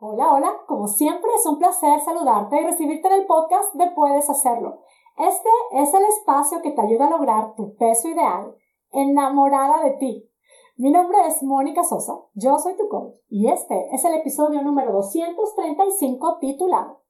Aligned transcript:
Hola, 0.00 0.32
hola, 0.32 0.52
como 0.68 0.86
siempre 0.86 1.28
es 1.34 1.44
un 1.44 1.58
placer 1.58 1.98
saludarte 1.98 2.60
y 2.60 2.64
recibirte 2.64 3.08
en 3.08 3.14
el 3.14 3.26
podcast 3.26 3.74
de 3.74 3.90
Puedes 3.90 4.30
Hacerlo. 4.30 4.78
Este 5.16 5.48
es 5.72 5.92
el 5.92 6.04
espacio 6.04 6.62
que 6.62 6.70
te 6.70 6.80
ayuda 6.80 7.08
a 7.08 7.10
lograr 7.10 7.56
tu 7.56 7.74
peso 7.74 8.06
ideal, 8.06 8.54
enamorada 8.92 9.82
de 9.82 9.90
ti. 9.98 10.30
Mi 10.76 10.92
nombre 10.92 11.18
es 11.26 11.42
Mónica 11.42 11.82
Sosa, 11.82 12.12
yo 12.34 12.56
soy 12.60 12.76
tu 12.76 12.88
coach 12.88 13.16
y 13.28 13.48
este 13.50 13.88
es 13.92 14.04
el 14.04 14.14
episodio 14.14 14.62
número 14.62 14.92
235 14.92 16.38
titulado 16.38 17.02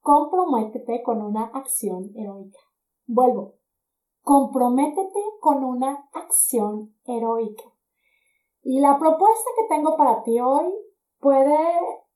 Comprométete 0.00 1.04
con 1.04 1.22
una 1.22 1.44
acción 1.54 2.10
heroica. 2.16 2.58
Vuelvo, 3.06 3.54
comprométete 4.22 5.20
con 5.40 5.62
una 5.62 6.08
acción 6.12 6.96
heroica. 7.04 7.62
Y 8.62 8.80
la 8.80 8.98
propuesta 8.98 9.50
que 9.56 9.72
tengo 9.72 9.96
para 9.96 10.24
ti 10.24 10.40
hoy 10.40 10.66
puede 11.20 11.56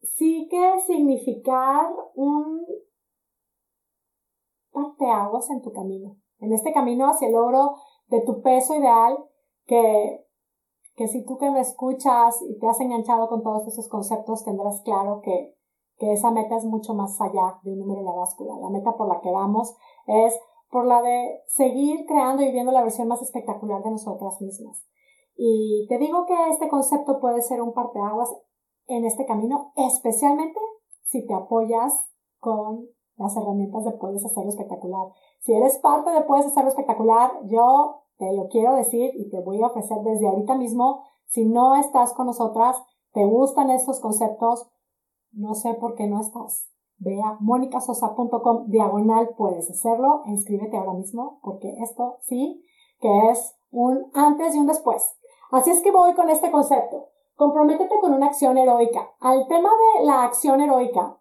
sí 0.03 0.48
que 0.50 0.80
significar 0.87 1.86
un 2.14 2.67
parteaguas 4.72 5.50
en 5.50 5.63
tu 5.63 5.72
camino, 5.72 6.17
en 6.39 6.53
este 6.53 6.72
camino 6.72 7.07
hacia 7.07 7.29
el 7.29 7.35
logro 7.35 7.75
de 8.08 8.21
tu 8.22 8.43
peso 8.43 8.75
ideal 8.75 9.17
que, 9.67 10.27
que 10.96 11.08
si 11.08 11.25
tú 11.25 11.36
que 11.39 11.50
me 11.50 11.61
escuchas 11.61 12.43
y 12.49 12.58
te 12.58 12.67
has 12.67 12.80
enganchado 12.80 13.29
con 13.29 13.43
todos 13.43 13.67
esos 13.68 13.89
conceptos 13.89 14.44
tendrás 14.44 14.80
claro 14.82 15.21
que, 15.22 15.54
que 15.99 16.13
esa 16.13 16.30
meta 16.30 16.57
es 16.57 16.64
mucho 16.64 16.94
más 16.94 17.21
allá 17.21 17.61
de 17.63 17.72
un 17.72 17.80
número 17.80 18.00
en 18.00 18.07
la 18.07 18.13
báscula. 18.13 18.55
La 18.61 18.71
meta 18.71 18.96
por 18.96 19.08
la 19.08 19.21
que 19.21 19.30
vamos 19.30 19.77
es 20.07 20.39
por 20.71 20.86
la 20.86 21.03
de 21.03 21.43
seguir 21.46 22.07
creando 22.07 22.43
y 22.43 22.46
viviendo 22.46 22.72
la 22.72 22.82
versión 22.82 23.07
más 23.07 23.21
espectacular 23.21 23.82
de 23.82 23.91
nosotras 23.91 24.41
mismas. 24.41 24.85
Y 25.36 25.86
te 25.89 25.99
digo 25.99 26.25
que 26.27 26.35
este 26.50 26.69
concepto 26.69 27.21
puede 27.21 27.43
ser 27.43 27.61
un 27.61 27.75
parteaguas 27.75 28.35
en 28.86 29.04
este 29.04 29.27
camino, 29.27 29.72
especialmente 29.77 30.59
si 31.04 31.27
te 31.27 31.35
apoyas 31.35 31.93
con 32.39 32.86
las 33.17 33.36
herramientas 33.36 33.84
de 33.84 33.92
Puedes 33.92 34.25
Hacerlo 34.25 34.50
Espectacular. 34.50 35.08
Si 35.41 35.52
eres 35.52 35.78
parte 35.78 36.11
de 36.11 36.22
Puedes 36.22 36.47
Hacerlo 36.47 36.70
Espectacular, 36.70 37.30
yo 37.44 38.03
te 38.19 38.33
lo 38.33 38.48
quiero 38.48 38.75
decir 38.75 39.10
y 39.14 39.28
te 39.30 39.41
voy 39.41 39.62
a 39.62 39.66
ofrecer 39.66 39.98
desde 40.03 40.28
ahorita 40.28 40.55
mismo, 40.56 41.03
si 41.27 41.44
no 41.44 41.75
estás 41.77 42.12
con 42.14 42.27
nosotras, 42.27 42.77
te 43.12 43.25
gustan 43.25 43.70
estos 43.70 44.00
conceptos, 44.00 44.69
no 45.33 45.55
sé 45.55 45.75
por 45.75 45.94
qué 45.94 46.06
no 46.06 46.20
estás. 46.20 46.69
Ve 46.98 47.20
a 47.20 47.36
monicasosa.com 47.41 48.69
diagonal 48.69 49.30
puedes 49.36 49.70
hacerlo, 49.70 50.22
inscríbete 50.27 50.77
ahora 50.77 50.92
mismo, 50.92 51.41
porque 51.42 51.75
esto 51.83 52.19
sí 52.22 52.62
que 53.00 53.30
es 53.30 53.56
un 53.70 54.10
antes 54.14 54.55
y 54.55 54.58
un 54.58 54.66
después. 54.66 55.03
Así 55.50 55.70
es 55.70 55.83
que 55.83 55.91
voy 55.91 56.14
con 56.14 56.30
este 56.30 56.50
concepto. 56.50 57.08
Comprométete 57.42 57.98
con 58.00 58.14
una 58.14 58.26
acción 58.26 58.56
heroica. 58.56 59.10
Al 59.18 59.48
tema 59.48 59.68
de 59.68 60.04
la 60.04 60.22
acción 60.22 60.60
heroica, 60.60 61.18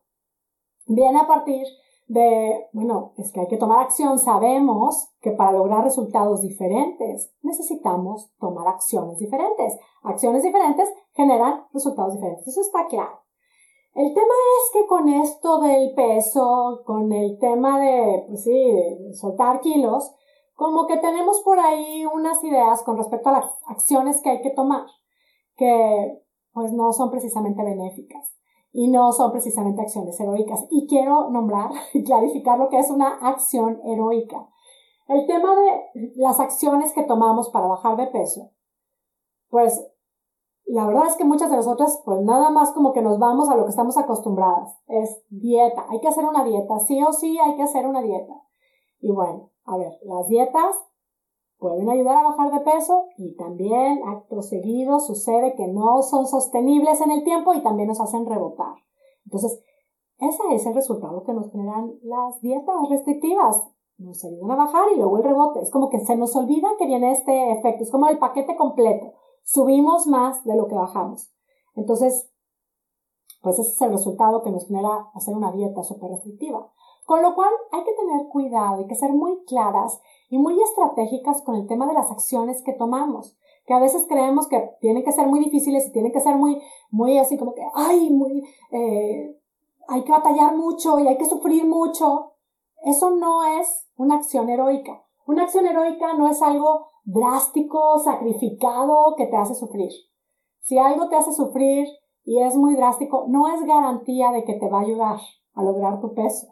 viene 0.86 1.19
a 1.19 1.25
partir 1.25 1.66
de, 2.09 2.67
bueno, 2.73 3.14
es 3.17 3.31
que 3.31 3.39
hay 3.39 3.47
que 3.47 3.58
tomar 3.58 3.80
acción. 3.80 4.19
Sabemos 4.19 5.09
que 5.19 5.31
para 5.31 5.53
lograr 5.53 5.83
resultados 5.83 6.44
diferentes 6.44 7.33
necesitamos 7.42 8.31
tomar 8.39 8.67
acciones 8.67 9.17
diferentes. 9.17 9.80
Acciones 10.03 10.44
diferentes 10.44 10.94
generan 11.16 11.66
resultados 11.73 12.14
diferentes. 12.14 12.47
Eso 12.47 12.61
está 12.61 12.86
claro. 12.86 13.23
El 13.95 14.14
tema 14.14 14.36
es 14.59 14.73
que 14.73 14.86
con 14.86 15.09
esto 15.09 15.59
del 15.61 15.95
peso, 15.95 16.83
con 16.86 17.11
el 17.11 17.39
tema 17.39 17.80
de, 17.80 18.25
pues 18.27 18.44
sí, 18.44 18.72
de 18.72 19.11
soltar 19.16 19.59
kilos, 19.61 20.14
como 20.53 20.86
que 20.86 20.97
tenemos 20.97 21.42
por 21.42 21.59
ahí 21.59 22.05
unas 22.05 22.44
ideas 22.44 22.83
con 22.83 22.97
respecto 22.97 23.30
a 23.30 23.39
las 23.39 23.45
acciones 23.66 24.22
que 24.22 24.30
hay 24.30 24.42
que 24.44 24.52
tomar 24.52 24.86
que 25.62 26.26
pues 26.54 26.73
no 26.73 26.92
son 26.92 27.12
precisamente 27.12 27.64
benéficas 27.64 28.36
y 28.72 28.90
no 28.90 29.12
son 29.12 29.31
precisamente 29.31 29.84
acciones 29.84 30.20
heroicas. 30.20 30.66
Y 30.72 30.88
quiero 30.88 31.30
nombrar 31.30 31.70
y 31.94 32.04
clarificar 32.04 32.58
lo 32.58 32.70
que 32.70 32.80
es 32.80 32.90
una 32.90 33.20
acción 33.22 33.80
heroica. 33.86 34.50
El 35.08 35.28
tema 35.28 35.54
de 35.56 36.14
las 36.16 36.39
acciones 36.39 36.94
que 36.94 37.04
tomamos 37.04 37.49
para 37.49 37.67
bajar 37.67 37.95
de 37.95 38.08
peso, 38.08 38.49
pues 39.49 39.88
la 40.66 40.88
verdad 40.88 41.05
es 41.08 41.16
que 41.16 41.26
muchas 41.26 41.52
de 41.52 41.58
nosotras, 41.58 42.02
pues 42.05 42.22
nada 42.22 42.49
más 42.49 42.72
como 42.72 42.92
que 42.92 43.04
nos 43.04 43.20
vamos 43.20 43.48
a 43.49 43.55
lo 43.55 43.66
que 43.66 43.70
estamos 43.70 43.98
acostumbradas. 43.98 44.80
Es 44.88 45.23
dieta. 45.30 45.86
Hay 45.89 45.99
que 45.99 46.08
hacer 46.08 46.26
una 46.26 46.43
dieta. 46.43 46.80
Sí 46.80 47.04
o 47.04 47.14
sí 47.14 47.38
hay 47.38 47.55
que 47.55 47.64
hacer 47.64 47.86
una 47.86 48.02
dieta. 48.02 48.33
Y 48.99 49.11
bueno, 49.11 49.52
a 49.66 49.78
ver, 49.78 49.99
las 50.05 50.28
dietas 50.28 50.76
pueden 51.61 51.88
ayudar 51.88 52.17
a 52.17 52.30
bajar 52.30 52.52
de 52.52 52.60
peso 52.61 53.05
y 53.17 53.36
también 53.36 54.02
acto 54.08 54.42
seguido 54.42 54.99
sucede 54.99 55.54
que 55.55 55.67
no 55.67 56.02
son 56.02 56.26
sostenibles 56.26 56.99
en 57.02 57.11
el 57.11 57.23
tiempo 57.23 57.54
y 57.54 57.61
también 57.61 57.88
nos 57.88 58.02
hacen 58.02 58.26
rebotar. 58.26 58.73
Entonces, 59.26 59.64
ese 60.17 60.55
es 60.55 60.66
el 60.66 60.73
resultado 60.73 61.23
que 61.23 61.33
nos 61.33 61.52
generan 61.52 61.94
las 62.02 62.42
dietas 62.42 62.76
restrictivas. 62.89 63.64
Nos 63.99 64.26
ayudan 64.26 64.49
a 64.49 64.55
bajar 64.55 64.92
y 64.92 64.98
luego 64.98 65.17
el 65.17 65.23
rebote. 65.23 65.61
Es 65.61 65.70
como 65.70 65.89
que 65.89 65.99
se 65.99 66.16
nos 66.16 66.36
olvida 66.36 66.67
que 66.80 66.88
viene 66.88 67.11
este 67.11 67.52
efecto. 67.52 67.83
Es 67.83 67.92
como 67.92 68.08
el 68.08 68.17
paquete 68.17 68.58
completo. 68.58 69.14
Subimos 69.43 70.08
más 70.08 70.43
de 70.43 70.55
lo 70.55 70.67
que 70.67 70.73
bajamos. 70.73 71.32
Entonces, 71.76 72.28
pues 73.43 73.60
ese 73.60 73.70
es 73.70 73.82
el 73.83 73.92
resultado 73.92 74.42
que 74.42 74.49
nos 74.49 74.66
genera 74.66 75.11
hacer 75.14 75.36
una 75.36 75.52
dieta 75.52 75.83
súper 75.83 76.10
restrictiva. 76.10 76.72
Con 77.05 77.22
lo 77.22 77.36
cual 77.36 77.49
hay 77.72 77.83
que 77.83 77.93
tener 77.93 78.28
cuidado, 78.30 78.78
hay 78.78 78.88
que 78.88 78.95
ser 78.95 79.14
muy 79.14 79.43
claras 79.45 80.02
y 80.31 80.37
muy 80.37 80.58
estratégicas 80.61 81.42
con 81.42 81.55
el 81.55 81.67
tema 81.67 81.86
de 81.86 81.93
las 81.93 82.09
acciones 82.09 82.64
que 82.64 82.71
tomamos, 82.71 83.37
que 83.65 83.73
a 83.73 83.80
veces 83.80 84.05
creemos 84.08 84.47
que 84.47 84.64
tienen 84.80 85.03
que 85.03 85.11
ser 85.11 85.27
muy 85.27 85.42
difíciles 85.42 85.86
y 85.86 85.92
tienen 85.92 86.14
que 86.14 86.21
ser 86.21 86.37
muy, 86.37 86.61
muy 86.89 87.17
así 87.17 87.37
como 87.37 87.53
que, 87.53 87.61
ay, 87.75 88.09
muy, 88.09 88.42
eh, 88.71 89.37
hay 89.89 90.03
que 90.05 90.11
batallar 90.11 90.55
mucho 90.55 90.99
y 90.99 91.08
hay 91.08 91.17
que 91.17 91.25
sufrir 91.25 91.67
mucho. 91.67 92.31
Eso 92.86 93.11
no 93.11 93.43
es 93.43 93.89
una 93.97 94.15
acción 94.15 94.49
heroica. 94.49 95.03
Una 95.27 95.43
acción 95.43 95.67
heroica 95.67 96.14
no 96.14 96.30
es 96.30 96.42
algo 96.42 96.87
drástico, 97.03 97.99
sacrificado, 97.99 99.15
que 99.17 99.27
te 99.27 99.36
hace 99.36 99.53
sufrir. 99.53 99.92
Si 100.61 100.77
algo 100.77 101.09
te 101.09 101.17
hace 101.17 101.33
sufrir 101.33 101.87
y 102.23 102.42
es 102.42 102.55
muy 102.55 102.75
drástico, 102.75 103.25
no 103.27 103.53
es 103.53 103.65
garantía 103.65 104.31
de 104.31 104.45
que 104.45 104.53
te 104.53 104.69
va 104.69 104.80
a 104.80 104.83
ayudar 104.83 105.19
a 105.55 105.63
lograr 105.63 105.99
tu 105.99 106.13
peso 106.13 106.51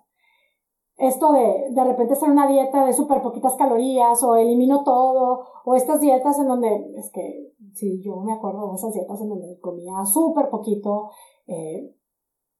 esto 0.99 1.31
de 1.31 1.69
de 1.71 1.83
repente 1.83 2.13
hacer 2.13 2.29
una 2.29 2.47
dieta 2.47 2.85
de 2.85 2.93
súper 2.93 3.21
poquitas 3.21 3.55
calorías 3.55 4.21
o 4.21 4.35
elimino 4.35 4.83
todo 4.83 5.45
o 5.65 5.75
estas 5.75 6.01
dietas 6.01 6.37
en 6.39 6.47
donde 6.47 6.93
es 6.97 7.09
que 7.11 7.53
si 7.73 8.01
yo 8.01 8.17
me 8.17 8.33
acuerdo 8.33 8.69
de 8.69 8.75
esas 8.75 8.93
dietas 8.93 9.21
en 9.21 9.29
donde 9.29 9.59
comía 9.61 10.05
súper 10.05 10.49
poquito 10.49 11.09
eh, 11.47 11.95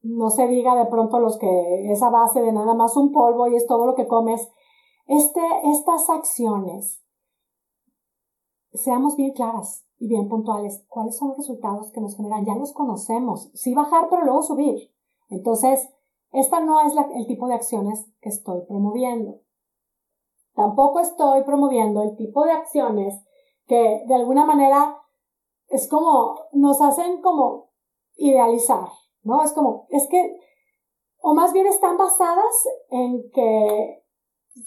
no 0.02 0.30
se 0.30 0.48
diga 0.48 0.76
de 0.76 0.90
pronto 0.90 1.20
los 1.20 1.38
que 1.38 1.92
esa 1.92 2.10
base 2.10 2.42
de 2.42 2.54
nada 2.54 2.74
más 2.74 2.96
un 2.96 3.12
polvo 3.12 3.48
y 3.48 3.56
es 3.56 3.68
todo 3.68 3.86
lo 3.86 3.96
que 3.96 4.08
comes. 4.08 4.50
Este 5.08 5.42
estas 5.66 6.10
acciones 6.10 7.04
seamos 8.72 9.16
bien 9.18 9.34
claras 9.34 9.86
y 9.98 10.08
bien 10.08 10.30
puntuales 10.30 10.86
cuáles 10.88 11.18
son 11.18 11.30
los 11.30 11.40
resultados 11.40 11.92
que 11.92 12.00
nos 12.00 12.16
generan 12.16 12.46
ya 12.46 12.56
los 12.56 12.72
conocemos. 12.72 13.52
Sí 13.54 13.74
bajar 13.74 14.08
pero 14.10 14.24
luego 14.24 14.42
subir. 14.44 14.92
Entonces 15.30 15.90
esta 16.32 16.60
no 16.60 16.82
es 16.82 16.94
el 17.16 17.28
tipo 17.28 17.48
de 17.48 17.56
acciones 17.56 18.06
que 18.22 18.30
estoy 18.30 18.62
promoviendo. 18.68 19.42
Tampoco 20.54 21.00
estoy 21.00 21.44
promoviendo 21.44 22.04
el 22.04 22.16
tipo 22.16 22.44
de 22.46 22.52
acciones 22.52 23.24
que 23.66 24.04
de 24.08 24.16
alguna 24.16 24.46
manera 24.46 24.98
es 25.70 25.88
como, 25.88 26.36
nos 26.52 26.82
hacen 26.82 27.22
como 27.22 27.70
idealizar, 28.18 28.90
¿no? 29.24 29.44
Es 29.44 29.54
como, 29.54 29.88
es 29.90 30.08
que, 30.10 30.40
o 31.22 31.34
más 31.34 31.54
bien 31.54 31.68
están 31.68 31.98
basadas 31.98 32.68
en 32.90 33.30
que, 33.32 34.04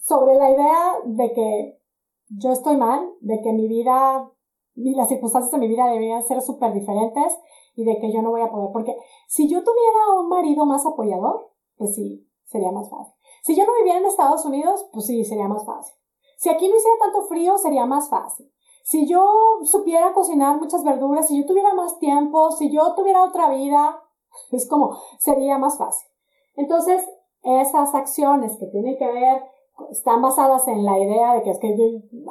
sobre 0.01 0.35
la 0.37 0.51
idea 0.51 0.95
de 1.05 1.33
que 1.33 1.81
yo 2.29 2.53
estoy 2.53 2.77
mal, 2.77 3.13
de 3.21 3.41
que 3.43 3.53
mi 3.53 3.69
vida, 3.69 4.31
las 4.75 5.09
circunstancias 5.09 5.53
de 5.53 5.59
mi 5.59 5.69
vida 5.69 5.87
deberían 5.87 6.23
ser 6.23 6.41
súper 6.41 6.73
diferentes 6.73 7.37
y 7.75 7.85
de 7.85 7.99
que 7.99 8.13
yo 8.13 8.23
no 8.23 8.31
voy 8.31 8.43
a 8.43 8.51
poder, 8.51 8.71
porque 8.73 8.97
si 9.29 9.49
yo 9.49 9.63
tuviera 9.63 10.21
un 10.21 10.29
marido 10.29 10.65
más 10.65 10.87
apoyador, 10.87 11.52
pues 11.83 11.97
sí, 11.97 12.25
sería 12.45 12.71
más 12.71 12.89
fácil. 12.89 13.13
Si 13.43 13.57
yo 13.57 13.67
no 13.67 13.75
viviera 13.75 13.99
en 13.99 14.07
Estados 14.07 14.45
Unidos, 14.45 14.89
pues 14.93 15.07
sí, 15.07 15.25
sería 15.25 15.49
más 15.49 15.67
fácil. 15.67 15.93
Si 16.39 16.49
aquí 16.49 16.69
no 16.69 16.77
hiciera 16.77 16.97
tanto 17.01 17.23
frío, 17.23 17.59
sería 17.59 17.87
más 17.87 18.09
fácil. 18.09 18.49
Si 18.85 19.09
yo 19.09 19.25
supiera 19.65 20.13
cocinar 20.15 20.61
muchas 20.61 20.85
verduras, 20.85 21.27
si 21.27 21.41
yo 21.41 21.45
tuviera 21.45 21.75
más 21.75 21.99
tiempo, 21.99 22.53
si 22.53 22.71
yo 22.71 22.95
tuviera 22.95 23.25
otra 23.25 23.49
vida, 23.49 24.01
es 24.53 24.69
como, 24.69 24.97
sería 25.19 25.59
más 25.59 25.77
fácil. 25.77 26.09
Entonces, 26.55 27.05
esas 27.43 27.93
acciones 27.97 28.57
que 28.61 28.67
tienen 28.67 28.97
que 28.97 29.11
ver, 29.11 29.43
están 29.91 30.23
basadas 30.23 30.69
en 30.69 30.85
la 30.85 31.01
idea 31.01 31.35
de 31.35 31.43
que 31.43 31.51
es 31.51 31.59
que 31.59 31.75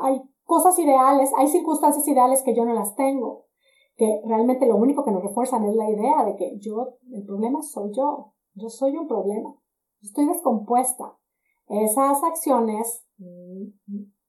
hay 0.01 0.21
cosas 0.45 0.79
ideales, 0.79 1.29
hay 1.35 1.49
circunstancias 1.49 2.07
ideales 2.07 2.41
que 2.43 2.55
yo 2.55 2.63
no 2.63 2.73
las 2.73 2.95
tengo, 2.95 3.47
que 3.97 4.21
realmente 4.25 4.65
lo 4.65 4.77
único 4.77 5.03
que 5.03 5.11
nos 5.11 5.23
refuerzan 5.23 5.65
es 5.65 5.75
la 5.75 5.89
idea 5.89 6.23
de 6.23 6.37
que 6.37 6.57
yo, 6.59 6.93
el 7.11 7.25
problema 7.25 7.61
soy 7.61 7.91
yo, 7.93 8.31
yo 8.61 8.69
soy 8.69 8.95
un 8.95 9.07
problema. 9.07 9.55
Estoy 10.01 10.27
descompuesta. 10.27 11.17
Esas 11.67 12.23
acciones 12.23 13.05
mm, 13.17 13.65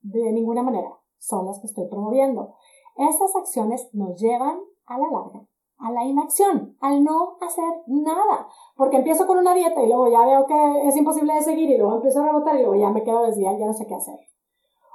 de 0.01 0.31
ninguna 0.31 0.63
manera 0.63 0.89
son 1.17 1.45
las 1.45 1.59
que 1.59 1.67
estoy 1.67 1.87
promoviendo. 1.87 2.55
Esas 2.95 3.35
acciones 3.35 3.89
nos 3.93 4.19
llevan 4.19 4.59
a 4.85 4.97
la 4.97 5.09
larga 5.09 5.47
a 5.83 5.91
la 5.91 6.05
inacción, 6.05 6.77
al 6.79 7.03
no 7.03 7.35
hacer 7.41 7.65
nada. 7.87 8.47
Porque 8.75 8.97
empiezo 8.97 9.27
con 9.27 9.37
una 9.37 9.53
dieta 9.53 9.81
y 9.81 9.87
luego 9.87 10.09
ya 10.09 10.25
veo 10.25 10.45
que 10.45 10.87
es 10.87 10.95
imposible 10.95 11.33
de 11.33 11.41
seguir 11.41 11.69
y 11.69 11.77
luego 11.77 11.95
empiezo 11.95 12.21
a 12.21 12.25
rebotar 12.25 12.55
y 12.55 12.59
luego 12.59 12.75
ya 12.75 12.89
me 12.89 13.03
quedo 13.03 13.23
desviada, 13.23 13.57
ya 13.57 13.65
no 13.65 13.73
sé 13.73 13.85
qué 13.85 13.95
hacer. 13.95 14.15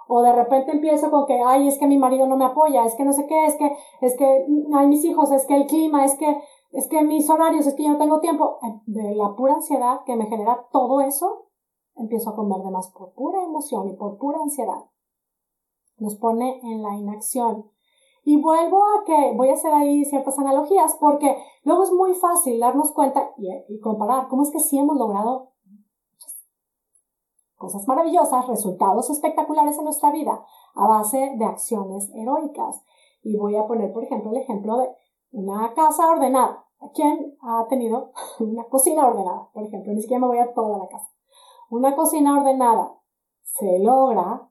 O 0.09 0.23
de 0.23 0.33
repente 0.33 0.73
empiezo 0.73 1.11
con 1.11 1.27
que, 1.27 1.39
ay, 1.45 1.69
es 1.69 1.79
que 1.79 1.87
mi 1.87 1.99
marido 1.99 2.27
no 2.27 2.37
me 2.37 2.47
apoya, 2.47 2.85
es 2.85 2.95
que 2.95 3.05
no 3.05 3.13
sé 3.13 3.27
qué, 3.27 3.45
es 3.45 3.57
que, 3.57 3.77
es 4.01 4.17
que, 4.17 4.47
ay, 4.75 4.87
mis 4.87 5.05
hijos, 5.05 5.31
es 5.31 5.47
que 5.47 5.55
el 5.55 5.67
clima, 5.67 6.05
es 6.05 6.17
que, 6.17 6.41
es 6.73 6.89
que 6.89 7.03
mis 7.03 7.29
horarios, 7.29 7.67
es 7.67 7.75
que 7.75 7.85
yo 7.85 7.91
no 7.91 7.99
tengo 7.99 8.19
tiempo. 8.19 8.59
De 8.87 9.15
la 9.15 9.37
pura 9.37 9.55
ansiedad 9.55 10.01
que 10.07 10.17
me 10.17 10.27
genera 10.27 10.67
todo 10.73 11.03
eso, 11.03 11.49
empiezo 11.95 12.31
a 12.31 12.37
comer 12.37 12.63
de 12.63 12.71
más 12.71 12.91
por 12.91 13.13
pura 13.13 13.45
emoción 13.45 13.89
y 13.89 13.97
por 13.97 14.17
pura 14.17 14.39
ansiedad. 14.41 14.87
Nos 15.99 16.17
pone 16.17 16.59
en 16.63 16.83
la 16.83 16.97
inacción. 16.97 17.71
Y 18.25 18.41
vuelvo 18.41 18.83
a 18.83 19.05
que 19.05 19.35
voy 19.37 19.49
a 19.49 19.55
hacer 19.55 19.73
ahí 19.73 20.05
ciertas 20.05 20.39
analogías 20.39 20.97
porque 21.01 21.37
luego 21.65 21.83
es 21.83 21.93
muy 21.93 22.15
fácil 22.15 22.61
darnos 22.61 22.93
cuenta 22.93 23.31
y, 23.37 23.81
comparar 23.81 24.29
cómo 24.29 24.43
es 24.43 24.51
que 24.51 24.61
sí 24.61 24.79
hemos 24.79 24.97
logrado 24.97 25.53
cosas 27.59 27.87
maravillosas, 27.87 28.47
resultados 28.47 29.11
espectaculares 29.11 29.77
en 29.77 29.85
nuestra 29.85 30.11
vida 30.11 30.45
a 30.75 30.89
base 30.89 31.35
de 31.37 31.45
acciones 31.45 32.11
heroicas. 32.15 32.83
Y 33.23 33.37
voy 33.37 33.57
a 33.57 33.67
poner, 33.67 33.93
por 33.93 34.05
ejemplo, 34.05 34.31
el 34.31 34.39
ejemplo 34.39 34.79
de 34.79 34.89
una 35.33 35.75
casa 35.75 36.09
ordenada. 36.09 36.65
¿Quién 36.95 37.37
ha 37.43 37.67
tenido 37.69 38.13
una 38.41 38.65
cocina 38.65 39.07
ordenada? 39.07 39.51
Por 39.53 39.65
ejemplo, 39.65 39.93
ni 39.93 40.01
siquiera 40.01 40.21
me 40.21 40.29
voy 40.29 40.39
a 40.39 40.55
toda 40.55 40.79
la 40.79 40.89
casa. 40.89 41.11
Una 41.71 41.95
cocina 41.95 42.39
ordenada 42.39 42.95
se 43.43 43.79
logra 43.81 44.49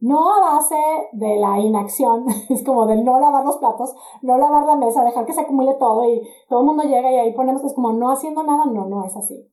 no 0.00 0.32
a 0.32 0.54
base 0.54 0.76
de 1.12 1.36
la 1.38 1.58
inacción, 1.58 2.26
es 2.48 2.64
como 2.64 2.86
de 2.86 3.02
no 3.02 3.18
lavar 3.18 3.44
los 3.44 3.56
platos, 3.58 3.94
no 4.22 4.38
lavar 4.38 4.64
la 4.64 4.76
mesa, 4.76 5.04
dejar 5.04 5.26
que 5.26 5.32
se 5.32 5.40
acumule 5.40 5.74
todo 5.74 6.08
y 6.08 6.22
todo 6.48 6.60
el 6.60 6.66
mundo 6.66 6.84
llega 6.84 7.10
y 7.10 7.16
ahí 7.16 7.34
ponemos 7.34 7.60
que 7.60 7.68
es 7.68 7.74
como 7.74 7.92
no 7.92 8.10
haciendo 8.10 8.42
nada, 8.42 8.66
no, 8.66 8.86
no 8.86 9.04
es 9.04 9.16
así. 9.16 9.50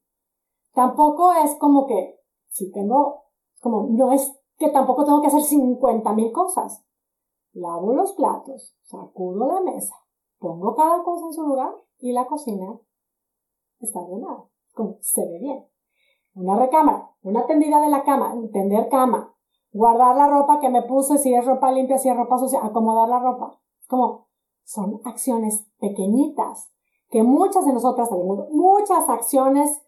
Tampoco 0.73 1.31
es 1.33 1.55
como 1.55 1.87
que, 1.87 2.14
si 2.55 2.71
tengo, 2.71 3.25
como 3.59 3.87
no 3.89 4.13
es 4.13 4.33
que 4.57 4.69
tampoco 4.69 5.03
tengo 5.03 5.19
que 5.19 5.27
hacer 5.27 5.41
50 5.41 6.13
mil 6.13 6.31
cosas. 6.31 6.85
Lavo 7.51 7.93
los 7.93 8.13
platos, 8.13 8.77
sacudo 8.81 9.45
la 9.45 9.59
mesa, 9.59 9.95
pongo 10.39 10.73
cada 10.73 11.03
cosa 11.03 11.25
en 11.25 11.33
su 11.33 11.43
lugar 11.43 11.75
y 11.99 12.13
la 12.13 12.25
cocina 12.25 12.79
está 13.79 13.99
ordenada, 13.99 14.45
como 14.73 14.97
se 15.01 15.25
ve 15.25 15.39
bien. 15.39 15.67
Una 16.33 16.57
recámara, 16.57 17.11
una 17.23 17.45
tendida 17.45 17.81
de 17.81 17.89
la 17.89 18.03
cama, 18.05 18.33
tender 18.53 18.87
cama, 18.87 19.35
guardar 19.73 20.15
la 20.15 20.29
ropa 20.29 20.61
que 20.61 20.69
me 20.69 20.83
puse, 20.83 21.17
si 21.17 21.33
es 21.33 21.45
ropa 21.45 21.73
limpia, 21.73 21.97
si 21.97 22.07
es 22.07 22.15
ropa 22.15 22.37
sucia, 22.37 22.63
acomodar 22.63 23.09
la 23.09 23.19
ropa. 23.19 23.59
Como 23.89 24.29
son 24.63 25.01
acciones 25.03 25.67
pequeñitas 25.79 26.71
que 27.09 27.21
muchas 27.21 27.65
de 27.65 27.73
nosotras 27.73 28.09
tenemos, 28.09 28.49
muchas 28.49 29.09
acciones 29.09 29.84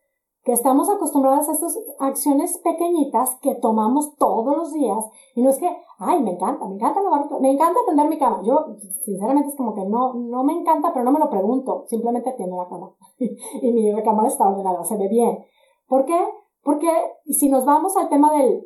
que 0.47 0.53
estamos 0.53 0.89
acostumbradas 0.89 1.49
a 1.49 1.51
estas 1.51 1.77
acciones 1.99 2.57
pequeñitas 2.59 3.37
que 3.41 3.55
tomamos 3.55 4.15
todos 4.15 4.55
los 4.55 4.71
días 4.71 5.03
y 5.35 5.41
no 5.41 5.49
es 5.49 5.57
que, 5.57 5.67
ay, 5.99 6.23
me 6.23 6.31
encanta, 6.31 6.65
me 6.65 6.75
encanta 6.75 7.01
lavar, 7.01 7.25
me 7.41 7.51
encanta 7.51 7.81
tender 7.85 8.07
mi 8.07 8.17
cama. 8.17 8.41
Yo, 8.45 8.57
sinceramente, 9.03 9.49
es 9.49 9.57
como 9.57 9.73
que 9.73 9.83
no, 9.83 10.13
no 10.13 10.45
me 10.45 10.53
encanta, 10.53 10.93
pero 10.93 11.03
no 11.03 11.11
me 11.11 11.19
lo 11.19 11.29
pregunto, 11.29 11.83
simplemente 11.89 12.31
tiendo 12.37 12.55
la 12.55 12.69
cama 12.69 12.95
y 13.19 13.71
mi 13.73 13.91
recámara 13.91 14.29
está 14.29 14.47
ordenada, 14.47 14.85
se 14.85 14.95
ve 14.95 15.09
bien. 15.09 15.37
¿Por 15.85 16.05
qué? 16.05 16.17
Porque 16.63 16.87
si 17.25 17.49
nos 17.49 17.65
vamos 17.65 17.97
al 17.97 18.07
tema 18.07 18.31
del, 18.31 18.63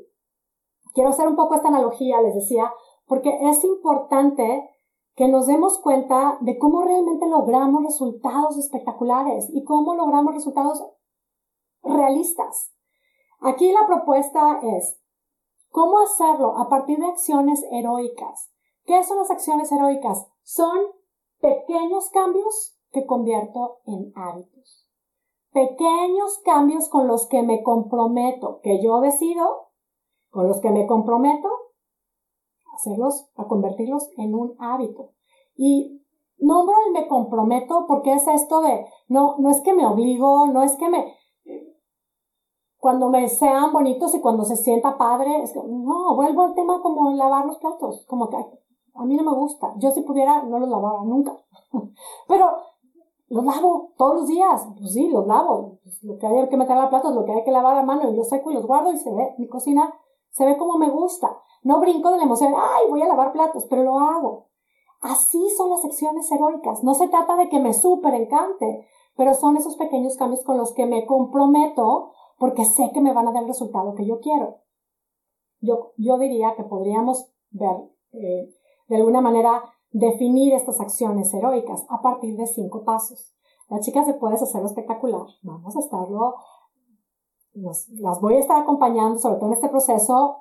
Quiero 0.94 1.10
hacer 1.10 1.28
un 1.28 1.36
poco 1.36 1.56
esta 1.56 1.70
analogía, 1.70 2.22
les 2.22 2.36
decía, 2.36 2.72
porque 3.08 3.40
es 3.50 3.64
importante 3.64 4.70
que 5.16 5.28
nos 5.30 5.48
demos 5.48 5.80
cuenta 5.80 6.38
de 6.42 6.60
cómo 6.60 6.84
realmente 6.84 7.28
logramos 7.28 7.84
resultados 7.84 8.58
espectaculares 8.58 9.50
y 9.52 9.64
cómo 9.64 9.96
logramos 9.96 10.36
resultados 10.36 10.84
realistas. 11.84 12.74
Aquí 13.40 13.72
la 13.72 13.88
propuesta 13.88 14.60
es 14.78 15.00
cómo 15.70 16.00
hacerlo 16.00 16.58
a 16.58 16.70
partir 16.70 17.00
de 17.00 17.08
acciones 17.08 17.64
heroicas. 17.72 18.52
¿Qué 18.86 19.04
son 19.04 19.18
las 19.18 19.32
acciones 19.32 19.72
heroicas? 19.72 20.28
Son 20.44 20.78
pequeños 21.40 22.10
cambios 22.12 22.78
que 22.92 23.06
convierto 23.06 23.80
en 23.86 24.12
hábitos. 24.16 24.88
Pequeños 25.52 26.40
cambios 26.46 26.88
con 26.90 27.08
los 27.08 27.28
que 27.28 27.44
me 27.44 27.64
comprometo, 27.64 28.60
que 28.62 28.82
yo 28.82 29.02
decido 29.02 29.70
con 30.30 30.48
los 30.48 30.62
que 30.62 30.72
me 30.72 30.88
comprometo, 30.88 31.50
hacerlos, 32.74 33.30
a 33.36 33.46
convertirlos 33.48 34.10
en 34.18 34.34
un 34.34 34.56
hábito. 34.60 35.12
Y 35.56 36.02
nombro 36.38 36.76
el 36.88 36.94
me 36.94 37.08
comprometo 37.08 37.86
porque 37.88 38.14
es 38.14 38.28
esto 38.28 38.62
de, 38.62 38.86
no, 39.08 39.36
no 39.40 39.50
es 39.50 39.62
que 39.62 39.74
me 39.74 39.86
obligo, 39.86 40.48
no 40.48 40.64
es 40.64 40.76
que 40.78 40.90
me, 40.90 41.16
cuando 42.82 43.10
me 43.10 43.30
sean 43.30 43.72
bonitos 43.72 44.16
y 44.16 44.22
cuando 44.22 44.44
se 44.44 44.56
sienta 44.56 44.98
padre, 44.98 45.44
es 45.44 45.54
que, 45.54 45.60
no, 45.64 46.16
vuelvo 46.16 46.42
al 46.42 46.56
tema 46.56 46.82
como 46.82 47.12
lavar 47.12 47.46
los 47.46 47.60
platos, 47.60 48.04
como 48.08 48.28
que 48.28 48.38
a 48.38 49.06
mí 49.06 49.16
no 49.16 49.24
me 49.24 49.38
gusta. 49.38 49.72
Yo 49.78 49.92
si 49.92 50.02
pudiera 50.02 50.42
no 50.42 50.58
los 50.58 50.68
lavaba 50.68 51.06
nunca. 51.06 51.38
Pero 52.28 52.58
los 53.30 53.46
lavo 53.46 53.92
todos 53.98 54.16
los 54.16 54.28
días. 54.28 54.68
Pues 54.80 54.94
sí, 54.94 55.10
los 55.10 55.28
lavo. 55.28 55.78
Pues 55.84 56.04
lo 56.04 56.18
que 56.18 56.26
hay 56.26 56.50
que 56.50 56.58
meter 56.58 56.76
a 56.76 56.90
platos, 56.90 57.14
lo 57.14 57.24
que 57.24 57.34
hay 57.34 57.44
que 57.44 57.52
lavar 57.52 57.78
a 57.78 57.84
mano 57.84 58.10
y 58.10 58.16
los 58.16 58.28
seco 58.28 58.50
y 58.50 58.56
los 58.56 58.66
guardo 58.66 58.92
y 58.92 58.98
se 58.98 59.14
ve. 59.14 59.36
Mi 59.38 59.48
cocina 59.48 59.94
se 60.32 60.44
ve 60.44 60.58
como 60.58 60.80
me 60.80 60.90
gusta. 60.90 61.38
No 61.62 61.80
brinco 61.80 62.10
de 62.10 62.18
la 62.18 62.24
emoción, 62.24 62.52
ay, 62.58 62.90
voy 62.90 63.04
a 63.04 63.08
lavar 63.08 63.32
platos, 63.32 63.68
pero 63.70 63.84
lo 63.84 64.00
hago. 64.00 64.48
Así 65.02 65.50
son 65.56 65.70
las 65.70 65.86
acciones 65.86 66.32
heroicas. 66.32 66.84
No 66.84 66.96
se 66.96 67.08
trata 67.10 67.36
de 67.36 67.48
que 67.48 67.60
me 67.60 67.76
súper 67.76 68.16
encante, 68.16 68.88
pero 69.16 69.36
son 69.36 69.56
esos 69.56 69.76
pequeños 69.76 70.18
cambios 70.18 70.44
con 70.44 70.58
los 70.58 70.74
que 70.74 70.88
me 70.88 71.06
comprometo 71.06 72.12
porque 72.42 72.66
sé 72.66 72.90
que 72.92 73.02
me 73.02 73.14
van 73.14 73.28
a 73.28 73.32
dar 73.32 73.44
el 73.44 73.50
resultado 73.50 73.94
que 73.94 74.04
yo 74.04 74.20
quiero. 74.20 74.62
Yo, 75.60 75.94
yo 75.96 76.18
diría 76.18 76.56
que 76.58 76.64
podríamos 76.64 77.32
ver, 77.52 77.76
eh, 78.14 78.50
de 78.88 78.96
alguna 78.96 79.22
manera, 79.22 79.62
definir 79.92 80.56
estas 80.56 80.82
acciones 80.82 81.32
heroicas 81.36 81.86
a 81.88 82.02
partir 82.02 82.36
de 82.38 82.48
cinco 82.48 82.84
pasos. 82.84 83.36
Las 83.70 83.86
chicas 83.86 84.08
se 84.08 84.16
puedes 84.16 84.42
hacerlo 84.42 84.66
espectacular. 84.66 85.28
Vamos 85.44 85.76
a 85.76 85.80
estarlo 85.82 86.34
las 87.54 88.22
voy 88.22 88.36
a 88.36 88.40
estar 88.40 88.60
acompañando, 88.60 89.20
sobre 89.20 89.36
todo 89.36 89.48
en 89.48 89.54
este 89.54 89.70
proceso. 89.70 90.38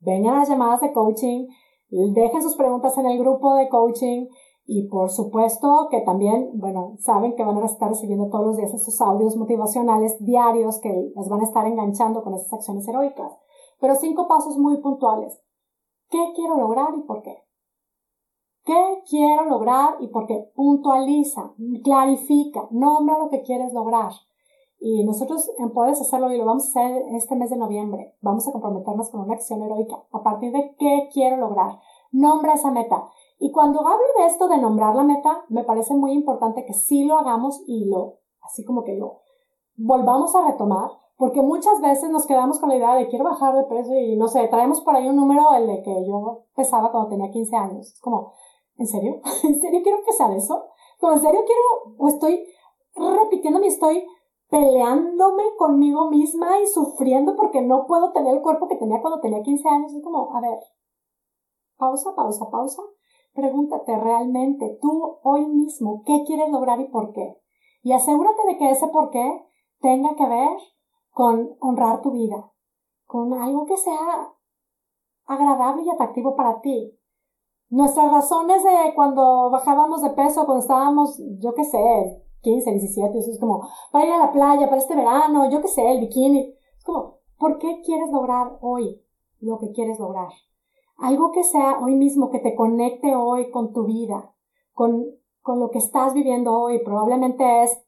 Vengan 0.00 0.36
a 0.36 0.38
las 0.38 0.48
llamadas 0.48 0.80
de 0.80 0.94
coaching, 0.94 1.46
dejen 1.90 2.42
sus 2.42 2.56
preguntas 2.56 2.96
en 2.96 3.04
el 3.04 3.18
grupo 3.18 3.54
de 3.54 3.68
coaching 3.68 4.28
y 4.70 4.86
por 4.88 5.08
supuesto 5.08 5.88
que 5.90 6.02
también, 6.02 6.50
bueno, 6.52 6.96
saben 6.98 7.34
que 7.34 7.42
van 7.42 7.56
a 7.56 7.64
estar 7.64 7.88
recibiendo 7.88 8.28
todos 8.28 8.48
los 8.48 8.56
días 8.58 8.74
estos 8.74 9.00
audios 9.00 9.34
motivacionales 9.34 10.22
diarios 10.22 10.78
que 10.80 11.10
les 11.16 11.28
van 11.30 11.40
a 11.40 11.44
estar 11.44 11.66
enganchando 11.66 12.22
con 12.22 12.34
esas 12.34 12.52
acciones 12.52 12.86
heroicas. 12.86 13.32
Pero 13.80 13.94
cinco 13.94 14.28
pasos 14.28 14.58
muy 14.58 14.76
puntuales. 14.82 15.40
¿Qué 16.10 16.18
quiero 16.36 16.58
lograr 16.58 16.90
y 16.98 17.00
por 17.00 17.22
qué? 17.22 17.38
¿Qué 18.66 19.02
quiero 19.08 19.46
lograr 19.46 19.94
y 20.00 20.08
por 20.08 20.26
qué? 20.26 20.50
Puntualiza, 20.54 21.54
clarifica, 21.82 22.68
nombra 22.70 23.18
lo 23.18 23.30
que 23.30 23.40
quieres 23.40 23.72
lograr. 23.72 24.12
Y 24.78 25.02
nosotros 25.04 25.50
Puedes 25.72 25.98
Hacerlo 25.98 26.30
y 26.30 26.36
lo 26.36 26.44
vamos 26.44 26.66
a 26.66 26.68
hacer 26.68 27.04
este 27.12 27.36
mes 27.36 27.48
de 27.48 27.56
noviembre. 27.56 28.16
Vamos 28.20 28.46
a 28.46 28.52
comprometernos 28.52 29.08
con 29.08 29.22
una 29.22 29.32
acción 29.32 29.62
heroica. 29.62 30.04
¿A 30.12 30.22
partir 30.22 30.52
de 30.52 30.74
qué 30.78 31.08
quiero 31.10 31.38
lograr? 31.38 31.80
Nombra 32.12 32.52
esa 32.52 32.70
meta. 32.70 33.08
Y 33.38 33.52
cuando 33.52 33.80
hablo 33.80 34.06
de 34.18 34.26
esto 34.26 34.48
de 34.48 34.58
nombrar 34.58 34.94
la 34.94 35.04
meta, 35.04 35.44
me 35.48 35.64
parece 35.64 35.94
muy 35.94 36.12
importante 36.12 36.64
que 36.64 36.74
sí 36.74 37.04
lo 37.04 37.18
hagamos 37.18 37.62
y 37.66 37.88
lo, 37.88 38.18
así 38.42 38.64
como 38.64 38.82
que 38.82 38.96
lo 38.96 39.20
volvamos 39.76 40.34
a 40.34 40.50
retomar, 40.50 40.90
porque 41.16 41.40
muchas 41.42 41.80
veces 41.80 42.10
nos 42.10 42.26
quedamos 42.26 42.58
con 42.58 42.68
la 42.68 42.76
idea 42.76 42.94
de 42.94 43.08
quiero 43.08 43.24
bajar 43.24 43.54
de 43.54 43.64
peso 43.64 43.94
y 43.94 44.16
no 44.16 44.28
sé, 44.28 44.46
traemos 44.48 44.80
por 44.82 44.96
ahí 44.96 45.08
un 45.08 45.16
número, 45.16 45.52
el 45.54 45.66
de 45.66 45.82
que 45.82 46.06
yo 46.06 46.44
pesaba 46.54 46.90
cuando 46.90 47.10
tenía 47.10 47.30
15 47.30 47.56
años. 47.56 47.92
Es 47.92 48.00
como, 48.00 48.32
¿en 48.76 48.86
serio? 48.86 49.20
¿En 49.44 49.60
serio 49.60 49.80
quiero 49.82 49.98
pesar 50.04 50.32
eso? 50.32 50.64
Como, 51.00 51.12
¿en 51.12 51.20
serio 51.20 51.40
quiero, 51.44 51.96
o 51.96 52.08
estoy 52.08 52.44
repitiendo 52.94 53.60
mi 53.60 53.68
estoy 53.68 54.04
peleándome 54.48 55.42
conmigo 55.56 56.08
misma 56.10 56.58
y 56.60 56.66
sufriendo 56.66 57.36
porque 57.36 57.60
no 57.60 57.86
puedo 57.86 58.12
tener 58.12 58.36
el 58.36 58.42
cuerpo 58.42 58.66
que 58.66 58.76
tenía 58.76 59.00
cuando 59.00 59.20
tenía 59.20 59.42
15 59.42 59.68
años. 59.68 59.92
Es 59.92 60.02
como, 60.02 60.34
a 60.34 60.40
ver, 60.40 60.58
pausa, 61.76 62.14
pausa, 62.14 62.50
pausa. 62.50 62.82
Pregúntate 63.38 63.96
realmente 63.96 64.78
tú 64.82 65.20
hoy 65.22 65.46
mismo 65.46 66.02
qué 66.04 66.24
quieres 66.26 66.50
lograr 66.50 66.80
y 66.80 66.88
por 66.88 67.12
qué. 67.12 67.40
Y 67.84 67.92
asegúrate 67.92 68.44
de 68.48 68.58
que 68.58 68.70
ese 68.72 68.88
por 68.88 69.10
qué 69.10 69.46
tenga 69.80 70.16
que 70.16 70.26
ver 70.26 70.48
con 71.10 71.56
honrar 71.60 72.02
tu 72.02 72.10
vida, 72.10 72.50
con 73.06 73.32
algo 73.32 73.64
que 73.64 73.76
sea 73.76 74.32
agradable 75.24 75.84
y 75.84 75.90
atractivo 75.90 76.34
para 76.34 76.60
ti. 76.60 76.98
Nuestras 77.68 78.10
razones 78.10 78.64
de 78.64 78.92
cuando 78.96 79.50
bajábamos 79.52 80.02
de 80.02 80.10
peso, 80.10 80.44
cuando 80.44 80.62
estábamos, 80.62 81.22
yo 81.38 81.54
qué 81.54 81.62
sé, 81.62 82.24
15, 82.40 82.72
17, 82.72 83.18
eso 83.20 83.30
es 83.30 83.38
como, 83.38 83.68
para 83.92 84.04
ir 84.04 84.12
a 84.14 84.18
la 84.18 84.32
playa, 84.32 84.66
para 84.66 84.80
este 84.80 84.96
verano, 84.96 85.48
yo 85.48 85.62
qué 85.62 85.68
sé, 85.68 85.88
el 85.88 86.00
bikini. 86.00 86.56
Es 86.76 86.84
como, 86.84 87.18
¿por 87.38 87.58
qué 87.58 87.82
quieres 87.84 88.10
lograr 88.10 88.58
hoy 88.62 89.00
lo 89.38 89.60
que 89.60 89.70
quieres 89.70 90.00
lograr? 90.00 90.32
Algo 90.98 91.30
que 91.30 91.44
sea 91.44 91.78
hoy 91.80 91.94
mismo, 91.94 92.28
que 92.30 92.40
te 92.40 92.56
conecte 92.56 93.14
hoy 93.14 93.50
con 93.52 93.72
tu 93.72 93.84
vida, 93.84 94.34
con, 94.72 95.06
con 95.42 95.60
lo 95.60 95.70
que 95.70 95.78
estás 95.78 96.12
viviendo 96.12 96.58
hoy. 96.58 96.80
Probablemente 96.84 97.62
es, 97.62 97.80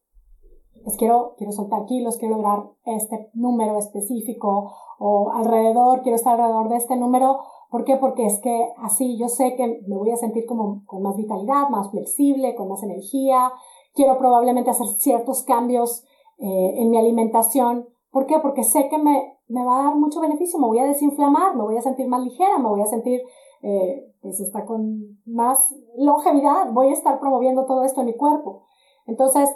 pues 0.84 0.96
quiero, 0.96 1.34
quiero 1.36 1.52
soltar 1.52 1.86
kilos, 1.86 2.18
quiero 2.18 2.36
lograr 2.36 2.70
este 2.84 3.30
número 3.34 3.76
específico 3.78 4.72
o 5.00 5.32
alrededor, 5.32 6.02
quiero 6.02 6.14
estar 6.14 6.34
alrededor 6.34 6.68
de 6.68 6.76
este 6.76 6.96
número. 6.96 7.40
¿Por 7.68 7.84
qué? 7.84 7.96
Porque 7.96 8.26
es 8.26 8.40
que 8.40 8.68
así 8.78 9.18
yo 9.18 9.28
sé 9.28 9.56
que 9.56 9.82
me 9.88 9.96
voy 9.96 10.12
a 10.12 10.16
sentir 10.16 10.46
como 10.46 10.84
con 10.86 11.02
más 11.02 11.16
vitalidad, 11.16 11.68
más 11.68 11.90
flexible, 11.90 12.54
con 12.54 12.68
más 12.68 12.82
energía. 12.84 13.50
Quiero 13.92 14.18
probablemente 14.18 14.70
hacer 14.70 14.86
ciertos 14.98 15.42
cambios 15.42 16.04
eh, 16.38 16.74
en 16.76 16.90
mi 16.90 16.96
alimentación. 16.96 17.88
¿Por 18.12 18.26
qué? 18.26 18.38
Porque 18.40 18.62
sé 18.62 18.88
que 18.88 18.98
me, 18.98 19.39
me 19.50 19.64
va 19.64 19.80
a 19.80 19.84
dar 19.84 19.96
mucho 19.96 20.20
beneficio, 20.20 20.58
me 20.58 20.66
voy 20.66 20.78
a 20.78 20.86
desinflamar, 20.86 21.56
me 21.56 21.62
voy 21.62 21.76
a 21.76 21.82
sentir 21.82 22.08
más 22.08 22.22
ligera, 22.22 22.58
me 22.58 22.68
voy 22.68 22.80
a 22.80 22.86
sentir 22.86 23.20
eh, 23.62 24.10
pues 24.22 24.40
está 24.40 24.64
con 24.64 25.18
más 25.26 25.74
longevidad, 25.96 26.72
voy 26.72 26.88
a 26.88 26.92
estar 26.92 27.20
promoviendo 27.20 27.66
todo 27.66 27.84
esto 27.84 28.00
en 28.00 28.06
mi 28.06 28.16
cuerpo. 28.16 28.64
Entonces, 29.06 29.50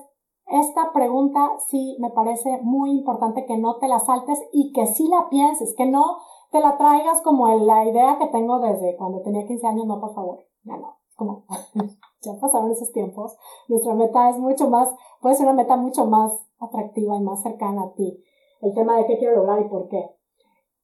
esta 0.47 0.93
pregunta 0.93 1.53
sí 1.69 1.97
me 2.01 2.11
parece 2.11 2.61
muy 2.63 2.91
importante 2.91 3.47
que 3.47 3.57
no 3.57 3.79
te 3.79 3.89
la 3.89 3.99
saltes 3.99 4.39
y 4.53 4.73
que 4.73 4.87
sí 4.87 5.09
la 5.09 5.29
pienses, 5.31 5.75
que 5.77 5.87
no 5.87 6.19
te 6.51 6.61
la 6.61 6.77
traigas 6.77 7.23
como 7.23 7.49
la 7.49 7.85
idea 7.87 8.19
que 8.19 8.29
tengo 8.29 8.59
desde 8.61 8.97
cuando 8.97 9.23
tenía 9.23 9.47
15 9.47 9.67
años, 9.67 9.87
no, 9.87 10.01
por 10.01 10.15
favor, 10.15 10.41
ya 10.65 10.77
no, 10.77 10.99
como 11.17 11.45
ya 12.21 12.33
pasaron 12.41 12.71
esos 12.71 12.93
tiempos, 12.93 13.37
nuestra 13.69 13.95
meta 13.95 14.31
es 14.31 14.39
mucho 14.39 14.69
más, 14.69 14.95
puede 15.21 15.35
ser 15.35 15.47
una 15.47 15.55
meta 15.55 15.77
mucho 15.77 16.05
más 16.07 16.31
atractiva 16.59 17.17
y 17.17 17.23
más 17.23 17.43
cercana 17.43 17.85
a 17.85 17.93
ti, 17.95 18.23
el 18.65 18.75
tema 18.75 18.97
de 18.97 19.07
qué 19.07 19.19
quiero 19.19 19.37
lograr 19.37 19.61
y 19.61 19.69
por 19.69 19.89
qué. 19.89 20.11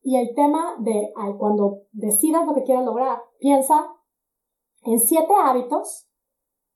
Y 0.02 0.16
el 0.16 0.34
tema 0.34 0.76
de 0.78 1.12
cuando 1.38 1.82
decidas 1.92 2.46
lo 2.46 2.54
que 2.54 2.62
quieras 2.62 2.84
lograr, 2.84 3.22
piensa 3.38 3.86
en 4.82 4.98
siete 4.98 5.32
hábitos 5.34 6.08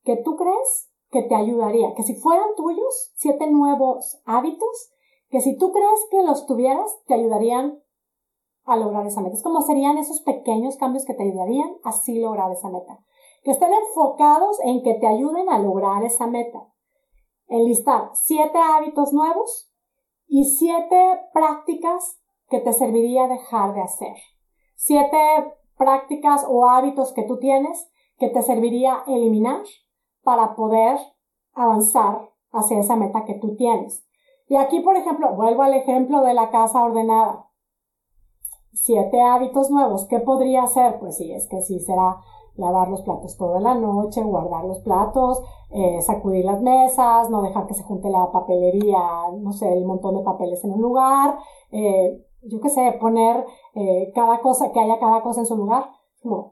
que 0.02 0.16
tú 0.16 0.36
crees 0.36 0.90
que 1.10 1.22
te 1.22 1.34
ayudaría, 1.34 1.94
que 1.94 2.02
si 2.02 2.14
fueran 2.16 2.54
tuyos, 2.56 3.12
siete 3.14 3.50
nuevos 3.50 4.20
hábitos, 4.24 4.92
que 5.28 5.40
si 5.40 5.56
tú 5.56 5.72
crees 5.72 6.06
que 6.10 6.22
los 6.22 6.46
tuvieras, 6.46 6.90
te 7.06 7.14
ayudarían 7.14 7.80
a 8.64 8.76
lograr 8.76 9.06
esa 9.06 9.20
meta. 9.20 9.36
Es 9.36 9.42
como 9.42 9.62
serían 9.62 9.98
esos 9.98 10.22
pequeños 10.22 10.76
cambios 10.76 11.04
que 11.04 11.14
te 11.14 11.22
ayudarían 11.22 11.76
a 11.82 11.90
así 11.90 12.18
lograr 12.18 12.50
esa 12.50 12.68
meta. 12.68 12.98
Que 13.42 13.52
estén 13.52 13.72
enfocados 13.72 14.58
en 14.64 14.82
que 14.82 14.94
te 14.94 15.06
ayuden 15.06 15.48
a 15.50 15.58
lograr 15.58 16.02
esa 16.02 16.26
meta. 16.26 16.60
Enlistar 17.46 18.10
siete 18.14 18.58
hábitos 18.58 19.12
nuevos 19.12 19.70
y 20.26 20.44
siete 20.44 21.20
prácticas 21.32 22.20
que 22.48 22.60
te 22.60 22.72
serviría 22.72 23.28
dejar 23.28 23.74
de 23.74 23.82
hacer. 23.82 24.16
Siete 24.76 25.18
prácticas 25.76 26.44
o 26.48 26.68
hábitos 26.68 27.12
que 27.12 27.24
tú 27.24 27.38
tienes 27.38 27.90
que 28.18 28.28
te 28.28 28.42
serviría 28.42 29.02
eliminar 29.06 29.62
para 30.22 30.54
poder 30.54 30.98
avanzar 31.52 32.30
hacia 32.52 32.78
esa 32.78 32.96
meta 32.96 33.24
que 33.24 33.34
tú 33.34 33.56
tienes. 33.56 34.04
Y 34.46 34.56
aquí, 34.56 34.80
por 34.80 34.96
ejemplo, 34.96 35.34
vuelvo 35.34 35.62
al 35.62 35.74
ejemplo 35.74 36.22
de 36.22 36.34
la 36.34 36.50
casa 36.50 36.84
ordenada. 36.84 37.50
Siete 38.72 39.20
hábitos 39.20 39.70
nuevos. 39.70 40.06
¿Qué 40.06 40.20
podría 40.20 40.64
hacer? 40.64 40.98
Pues 40.98 41.16
sí, 41.16 41.32
es 41.32 41.48
que 41.48 41.60
sí 41.62 41.80
será 41.80 42.20
lavar 42.56 42.88
los 42.88 43.02
platos 43.02 43.36
toda 43.36 43.60
la 43.60 43.74
noche, 43.74 44.22
guardar 44.22 44.64
los 44.64 44.80
platos, 44.80 45.42
eh, 45.70 46.00
sacudir 46.02 46.44
las 46.44 46.62
mesas, 46.62 47.30
no 47.30 47.42
dejar 47.42 47.66
que 47.66 47.74
se 47.74 47.82
junte 47.82 48.08
la 48.10 48.30
papelería, 48.30 48.98
no 49.40 49.52
sé, 49.52 49.72
el 49.72 49.84
montón 49.84 50.16
de 50.16 50.22
papeles 50.22 50.64
en 50.64 50.72
un 50.72 50.82
lugar, 50.82 51.36
eh, 51.72 52.24
yo 52.42 52.60
qué 52.60 52.68
sé, 52.68 52.96
poner 53.00 53.44
eh, 53.74 54.12
cada 54.14 54.40
cosa, 54.40 54.70
que 54.72 54.80
haya 54.80 54.98
cada 54.98 55.22
cosa 55.22 55.40
en 55.40 55.46
su 55.46 55.56
lugar. 55.56 55.90
Como, 56.22 56.50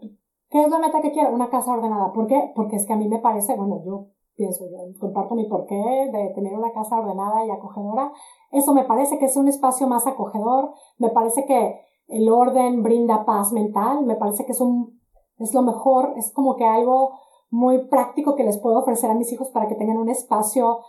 ¿qué 0.51 0.63
es 0.63 0.69
la 0.71 0.79
meta 0.79 1.01
que 1.01 1.13
quiero? 1.13 1.33
Una 1.33 1.51
casa 1.51 1.73
ordenada. 1.73 2.13
¿Por 2.13 2.27
qué? 2.27 2.53
Porque 2.55 2.77
es 2.77 2.87
que 2.87 2.95
a 2.95 2.97
mí 2.97 3.09
me 3.09 3.19
parece, 3.19 3.57
bueno, 3.57 3.83
yo 3.85 4.07
pienso, 4.35 4.65
yo 4.65 4.79
comparto 4.99 5.35
mi 5.35 5.45
porqué 5.45 5.75
de 6.11 6.33
tener 6.35 6.55
una 6.55 6.73
casa 6.73 6.99
ordenada 6.99 7.45
y 7.45 7.51
acogedora. 7.51 8.13
Eso 8.51 8.73
me 8.73 8.85
parece 8.85 9.19
que 9.19 9.27
es 9.27 9.37
un 9.37 9.49
espacio 9.49 9.87
más 9.87 10.07
acogedor, 10.07 10.73
me 10.99 11.11
parece 11.11 11.45
que 11.45 11.81
el 12.09 12.29
orden 12.29 12.83
brinda 12.83 13.25
paz 13.25 13.53
mental, 13.53 14.05
me 14.05 14.17
parece 14.17 14.45
que 14.45 14.53
es 14.53 14.61
un, 14.61 15.01
es 15.43 15.55
lo 15.55 15.63
mejor, 15.63 16.15
es 16.17 16.33
como 16.33 16.57
que 16.57 16.65
algo 16.65 17.13
muy 17.51 17.87
práctico 17.89 18.35
que 18.35 18.45
les 18.45 18.59
puedo 18.59 18.79
ofrecer 18.79 19.11
a 19.11 19.15
mis 19.15 19.33
hijos 19.33 19.51
para 19.51 19.69
que 19.69 19.75
tengan 19.75 19.99
un 19.99 20.09
espacio 20.09 20.81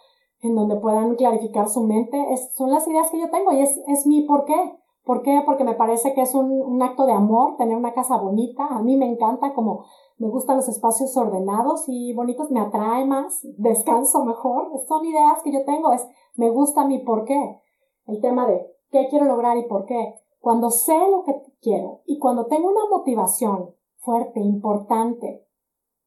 en 0.42 0.56
donde 0.56 0.76
puedan 0.78 1.16
clarificar 1.16 1.70
su 1.70 1.84
mente. 1.84 2.34
Es, 2.34 2.54
son 2.56 2.72
las 2.72 2.88
ideas 2.88 3.10
que 3.12 3.20
yo 3.20 3.30
tengo 3.30 3.52
y 3.52 3.62
es, 3.62 3.82
es 3.88 4.06
mi 4.06 4.22
porqué. 4.22 4.78
¿Por 5.04 5.22
qué? 5.22 5.42
Porque 5.46 5.66
me 5.66 5.76
parece 5.76 6.14
que 6.14 6.22
es 6.22 6.34
un, 6.34 6.50
un, 6.50 6.82
acto 6.82 7.06
de 7.06 7.12
amor 7.12 7.58
tener 7.58 7.76
una 7.76 7.94
casa 7.94 8.18
bonita. 8.18 8.66
A 8.68 8.82
mí 8.82 8.96
me 8.96 9.06
encanta 9.06 9.54
como 9.54 9.86
me 10.18 10.30
gustan 10.30 10.56
los 10.56 10.70
espacios 10.70 11.16
ordenados 11.18 11.84
y 11.88 12.14
bonitos, 12.14 12.50
me 12.52 12.62
atrae 12.62 13.06
más, 13.06 13.42
descanso 13.58 14.24
mejor. 14.24 14.72
Son 14.88 15.04
ideas 15.06 15.42
que 15.44 15.52
yo 15.52 15.66
tengo, 15.66 15.92
es 15.92 16.08
me 16.36 16.50
gusta 16.50 16.86
mi 16.86 17.00
por 17.00 17.26
qué. 17.26 17.60
El 18.06 18.22
tema 18.22 18.48
de 18.48 18.66
qué 18.92 19.08
quiero 19.10 19.26
lograr 19.26 19.58
y 19.58 19.68
por 19.68 19.86
qué. 19.86 20.16
Cuando 20.40 20.70
sé 20.70 20.98
lo 21.10 21.24
que 21.24 21.36
quiero 21.62 22.02
y 22.06 22.20
cuando 22.20 22.46
tengo 22.46 22.70
una 22.70 22.88
motivación 22.90 23.76
fuerte, 24.04 24.40
importante, 24.40 25.46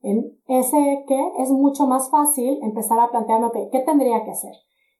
en 0.02 0.38
ese 0.46 1.04
qué 1.08 1.32
es 1.38 1.50
mucho 1.50 1.86
más 1.86 2.10
fácil 2.10 2.58
empezar 2.62 3.00
a 3.00 3.10
plantearme, 3.10 3.46
ok, 3.46 3.56
¿qué 3.72 3.80
tendría 3.80 4.24
que 4.24 4.30
hacer? 4.30 4.52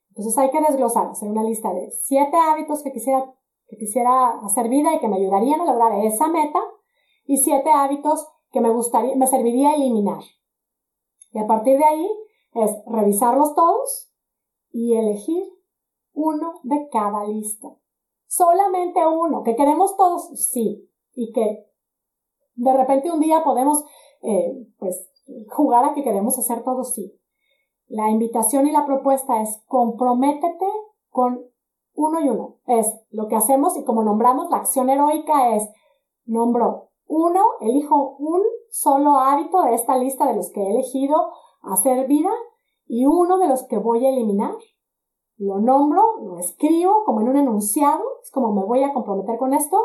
Entonces 0.09 0.37
hay 0.39 0.51
que 0.51 0.61
desglosar, 0.61 1.09
hacer 1.09 1.29
una 1.29 1.45
lista 1.45 1.73
de 1.73 1.91
siete 1.91 2.37
hábitos 2.37 2.83
que 2.83 2.93
quisiera 2.93 3.33
que 3.69 3.77
quisiera 3.77 4.39
hacer 4.45 4.69
vida 4.69 4.95
y 4.95 5.01
que 5.01 5.09
me 5.09 5.17
ayudarían 5.17 5.61
a 5.61 5.65
lograr 5.65 5.93
esa 6.05 6.29
meta 6.29 6.61
y 7.25 7.39
siete 7.39 7.71
hábitos 7.71 8.27
que 8.53 8.61
me 8.61 8.71
gustaría, 8.71 9.17
me 9.17 9.27
serviría 9.27 9.75
eliminar. 9.75 10.23
Y 11.33 11.39
a 11.39 11.47
partir 11.47 11.77
de 11.79 11.85
ahí 11.85 12.09
es 12.55 12.71
revisarlos 12.87 13.55
todos 13.55 14.13
y 14.71 14.95
elegir 14.95 15.43
uno 16.13 16.61
de 16.63 16.89
cada 16.91 17.27
lista. 17.27 17.69
Solamente 18.27 19.07
uno, 19.07 19.43
que 19.43 19.57
queremos 19.57 19.97
todos, 19.97 20.29
sí, 20.51 20.89
y 21.15 21.33
que 21.33 21.67
de 22.57 22.73
repente 22.73 23.11
un 23.11 23.21
día 23.21 23.45
podemos, 23.45 23.85
eh, 24.23 24.67
pues, 24.79 25.09
jugar 25.49 25.85
a 25.85 25.95
que 25.95 26.03
queremos 26.03 26.39
hacer 26.39 26.65
todos, 26.65 26.95
sí. 26.95 27.13
La 27.89 28.11
invitación 28.11 28.67
y 28.67 28.73
la 28.73 28.85
propuesta 28.85 29.41
es 29.43 29.63
comprométete 29.69 30.67
con 31.11 31.45
uno 31.95 32.21
y 32.21 32.29
uno. 32.29 32.57
Es 32.67 32.93
lo 33.11 33.29
que 33.29 33.37
hacemos 33.37 33.77
y 33.77 33.85
como 33.85 34.03
nombramos 34.03 34.51
la 34.51 34.59
acción 34.59 34.91
heroica 34.91 35.55
es 35.55 35.69
nombro 36.25 36.87
uno, 37.09 37.41
elijo 37.61 38.17
un 38.19 38.43
solo 38.71 39.17
hábito 39.17 39.63
de 39.63 39.75
esta 39.75 39.97
lista 39.97 40.27
de 40.27 40.35
los 40.35 40.51
que 40.51 40.61
he 40.61 40.71
elegido 40.71 41.31
hacer 41.63 42.07
vida 42.07 42.31
y 42.87 43.07
uno 43.07 43.39
de 43.39 43.49
los 43.49 43.65
que 43.65 43.79
voy 43.79 44.05
a 44.05 44.11
eliminar. 44.11 44.55
Lo 45.39 45.61
nombro, 45.61 46.03
lo 46.23 46.39
escribo 46.39 47.05
como 47.05 47.21
en 47.21 47.29
un 47.29 47.37
enunciado, 47.37 48.03
es 48.23 48.31
como 48.31 48.53
me 48.53 48.65
voy 48.65 48.83
a 48.83 48.93
comprometer 48.93 49.39
con 49.39 49.55
esto. 49.55 49.79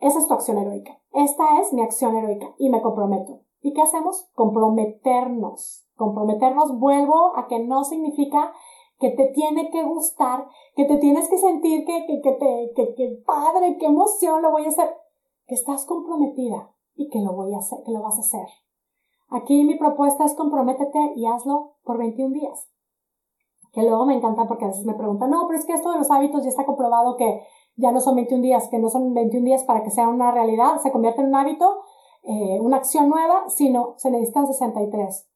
Esa 0.00 0.18
es 0.18 0.28
tu 0.28 0.34
acción 0.34 0.58
heroica. 0.58 0.98
Esta 1.12 1.60
es 1.60 1.72
mi 1.72 1.82
acción 1.82 2.16
heroica 2.16 2.54
y 2.58 2.70
me 2.70 2.82
comprometo. 2.82 3.40
¿Y 3.60 3.72
qué 3.72 3.82
hacemos? 3.82 4.28
Comprometernos. 4.34 5.86
Comprometernos, 5.96 6.78
vuelvo 6.78 7.36
a 7.36 7.46
que 7.46 7.58
no 7.58 7.84
significa 7.84 8.52
que 8.98 9.10
te 9.10 9.28
tiene 9.28 9.70
que 9.70 9.82
gustar, 9.82 10.46
que 10.74 10.84
te 10.84 10.96
tienes 10.98 11.28
que 11.28 11.38
sentir 11.38 11.84
que, 11.84 12.06
que, 12.06 12.20
que 12.22 12.32
te, 12.32 12.72
que, 12.74 12.94
que 12.94 13.22
padre, 13.26 13.76
qué 13.78 13.86
emoción 13.86 14.42
lo 14.42 14.50
voy 14.50 14.64
a 14.64 14.68
hacer, 14.68 14.88
que 15.46 15.54
estás 15.54 15.84
comprometida 15.86 16.70
y 16.94 17.08
que 17.08 17.20
lo 17.20 17.32
voy 17.34 17.54
a 17.54 17.58
hacer, 17.58 17.78
que 17.84 17.92
lo 17.92 18.02
vas 18.02 18.16
a 18.16 18.20
hacer. 18.20 18.46
Aquí 19.28 19.64
mi 19.64 19.76
propuesta 19.76 20.24
es 20.24 20.34
comprométete 20.34 21.12
y 21.16 21.26
hazlo 21.26 21.74
por 21.84 21.98
21 21.98 22.32
días. 22.32 22.68
Que 23.72 23.82
luego 23.82 24.06
me 24.06 24.14
encanta 24.14 24.46
porque 24.46 24.64
a 24.64 24.68
veces 24.68 24.86
me 24.86 24.94
preguntan, 24.94 25.30
no, 25.30 25.46
pero 25.46 25.58
es 25.58 25.66
que 25.66 25.72
esto 25.72 25.92
de 25.92 25.98
los 25.98 26.10
hábitos 26.10 26.42
ya 26.42 26.48
está 26.48 26.64
comprobado 26.64 27.16
que 27.16 27.42
ya 27.76 27.92
no 27.92 28.00
son 28.00 28.16
21 28.16 28.42
días, 28.42 28.68
que 28.68 28.78
no 28.78 28.88
son 28.88 29.14
21 29.14 29.44
días 29.44 29.64
para 29.64 29.82
que 29.82 29.90
sea 29.90 30.08
una 30.08 30.30
realidad, 30.32 30.80
se 30.82 30.92
convierte 30.92 31.20
en 31.20 31.28
un 31.28 31.36
hábito, 31.36 31.82
eh, 32.22 32.58
una 32.60 32.78
acción 32.78 33.08
nueva, 33.08 33.48
sino 33.48 33.94
se 33.98 34.10
necesitan 34.10 34.46
63. 34.46 35.28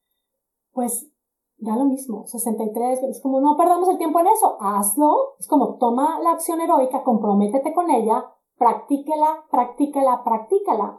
Pues 0.72 1.10
da 1.58 1.76
lo 1.76 1.84
mismo, 1.84 2.26
63, 2.26 3.02
es 3.02 3.20
como 3.20 3.40
no 3.40 3.56
perdamos 3.56 3.88
el 3.90 3.98
tiempo 3.98 4.18
en 4.20 4.28
eso, 4.28 4.56
hazlo, 4.60 5.34
es 5.38 5.46
como 5.46 5.76
toma 5.76 6.18
la 6.20 6.32
acción 6.32 6.60
heroica, 6.60 7.04
comprométete 7.04 7.74
con 7.74 7.90
ella, 7.90 8.24
practíquela, 8.56 9.44
practíquela, 9.50 10.24
practícala. 10.24 10.98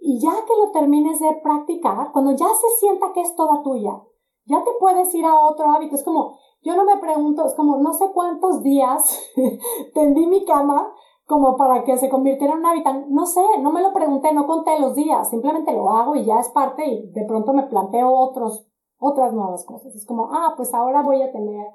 Y 0.00 0.18
ya 0.20 0.32
que 0.46 0.56
lo 0.56 0.72
termines 0.72 1.20
de 1.20 1.32
practicar, 1.42 2.10
cuando 2.12 2.32
ya 2.32 2.48
se 2.48 2.68
sienta 2.78 3.12
que 3.14 3.22
es 3.22 3.34
toda 3.36 3.62
tuya, 3.62 4.02
ya 4.44 4.62
te 4.64 4.70
puedes 4.80 5.14
ir 5.14 5.24
a 5.24 5.40
otro 5.46 5.70
hábito. 5.70 5.94
Es 5.94 6.02
como, 6.02 6.36
yo 6.62 6.76
no 6.76 6.84
me 6.84 6.96
pregunto, 6.98 7.44
es 7.46 7.54
como, 7.54 7.78
no 7.78 7.92
sé 7.92 8.06
cuántos 8.12 8.62
días 8.62 9.18
tendí 9.94 10.26
mi 10.26 10.44
cama 10.44 10.92
como 11.26 11.56
para 11.56 11.84
que 11.84 11.96
se 11.96 12.08
convirtiera 12.08 12.54
en 12.54 12.60
un 12.60 12.66
hábito. 12.66 12.90
No 13.08 13.26
sé, 13.26 13.42
no 13.60 13.72
me 13.72 13.82
lo 13.82 13.92
pregunté, 13.92 14.32
no 14.32 14.46
conté 14.46 14.78
los 14.78 14.94
días, 14.94 15.30
simplemente 15.30 15.72
lo 15.72 15.90
hago 15.90 16.14
y 16.14 16.24
ya 16.24 16.38
es 16.38 16.48
parte 16.50 16.86
y 16.86 17.10
de 17.10 17.24
pronto 17.24 17.52
me 17.52 17.64
planteo 17.64 18.12
otros 18.12 18.66
otras 18.98 19.32
nuevas 19.32 19.64
cosas. 19.64 19.94
Es 19.96 20.06
como, 20.06 20.28
ah, 20.32 20.54
pues 20.56 20.72
ahora 20.72 21.02
voy 21.02 21.20
a 21.22 21.32
tener, 21.32 21.66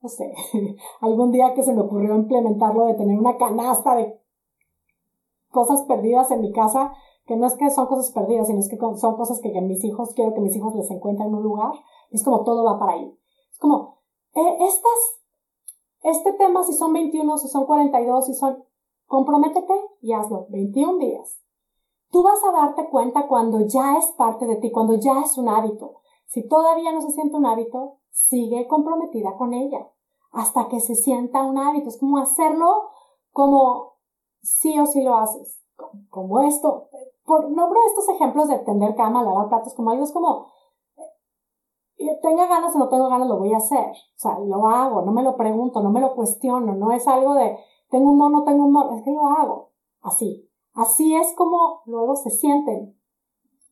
no 0.00 0.08
sé, 0.08 0.32
algún 1.00 1.32
día 1.32 1.52
que 1.54 1.64
se 1.64 1.72
me 1.72 1.82
ocurrió 1.82 2.14
implementarlo 2.14 2.86
de 2.86 2.94
tener 2.94 3.18
una 3.18 3.36
canasta 3.36 3.96
de 3.96 4.20
cosas 5.50 5.82
perdidas 5.82 6.30
en 6.30 6.42
mi 6.42 6.52
casa 6.52 6.92
que 7.26 7.36
no 7.36 7.46
es 7.46 7.56
que 7.56 7.70
son 7.70 7.86
cosas 7.86 8.12
perdidas, 8.12 8.46
sino 8.46 8.60
es 8.60 8.68
que 8.68 8.76
son 8.76 9.16
cosas 9.16 9.40
que, 9.40 9.60
mis 9.60 9.82
hijos, 9.84 10.14
quiero 10.14 10.32
que 10.32 10.40
mis 10.40 10.54
hijos 10.54 10.74
les 10.76 10.88
encuentren 10.90 11.28
en 11.28 11.34
un 11.34 11.42
lugar. 11.42 11.72
Es 12.10 12.22
como 12.22 12.44
todo 12.44 12.64
va 12.64 12.78
para 12.78 12.92
ahí. 12.92 13.18
Es 13.50 13.58
como, 13.58 13.95
eh, 14.36 14.56
estas, 14.60 15.20
este 16.02 16.32
tema, 16.34 16.62
si 16.62 16.74
son 16.74 16.92
21, 16.92 17.38
si 17.38 17.48
son 17.48 17.66
42, 17.66 18.26
si 18.26 18.34
son, 18.34 18.64
comprométete 19.06 19.74
y 20.02 20.12
hazlo. 20.12 20.46
21 20.50 20.98
días. 20.98 21.40
Tú 22.10 22.22
vas 22.22 22.38
a 22.44 22.52
darte 22.52 22.88
cuenta 22.88 23.26
cuando 23.26 23.66
ya 23.66 23.96
es 23.96 24.06
parte 24.12 24.46
de 24.46 24.56
ti, 24.56 24.70
cuando 24.70 24.94
ya 24.94 25.20
es 25.20 25.36
un 25.38 25.48
hábito. 25.48 25.96
Si 26.26 26.46
todavía 26.46 26.92
no 26.92 27.00
se 27.00 27.10
siente 27.10 27.36
un 27.36 27.46
hábito, 27.46 27.98
sigue 28.10 28.66
comprometida 28.68 29.36
con 29.36 29.54
ella 29.54 29.90
hasta 30.32 30.68
que 30.68 30.80
se 30.80 30.94
sienta 30.94 31.44
un 31.44 31.58
hábito. 31.58 31.88
Es 31.88 31.98
como 31.98 32.18
hacerlo 32.18 32.90
como 33.32 33.94
sí 34.42 34.78
o 34.78 34.86
sí 34.86 35.02
lo 35.02 35.16
haces. 35.16 35.60
Como 36.10 36.40
esto. 36.40 36.88
Por, 37.24 37.50
nombro 37.50 37.80
estos 37.86 38.08
ejemplos 38.10 38.48
de 38.48 38.58
tender 38.58 38.94
cama, 38.94 39.24
lavar 39.24 39.48
platos, 39.48 39.74
como 39.74 39.90
algo 39.90 40.04
es 40.04 40.12
como, 40.12 40.46
tenga 42.22 42.46
ganas 42.46 42.74
o 42.74 42.78
no 42.78 42.88
tengo 42.88 43.08
ganas, 43.08 43.28
lo 43.28 43.38
voy 43.38 43.52
a 43.52 43.58
hacer. 43.58 43.90
O 43.90 44.18
sea, 44.18 44.38
lo 44.38 44.66
hago, 44.68 45.02
no 45.02 45.12
me 45.12 45.22
lo 45.22 45.36
pregunto, 45.36 45.82
no 45.82 45.90
me 45.90 46.00
lo 46.00 46.14
cuestiono, 46.14 46.74
no 46.74 46.92
es 46.92 47.06
algo 47.08 47.34
de, 47.34 47.58
tengo 47.90 48.10
un 48.10 48.18
mono, 48.18 48.44
tengo 48.44 48.64
un 48.64 48.72
mono, 48.72 48.96
es 48.96 49.02
que 49.02 49.12
lo 49.12 49.26
hago. 49.26 49.70
Así. 50.02 50.48
Así 50.74 51.16
es 51.16 51.34
como 51.34 51.82
luego 51.86 52.16
se 52.16 52.30
sienten. 52.30 52.96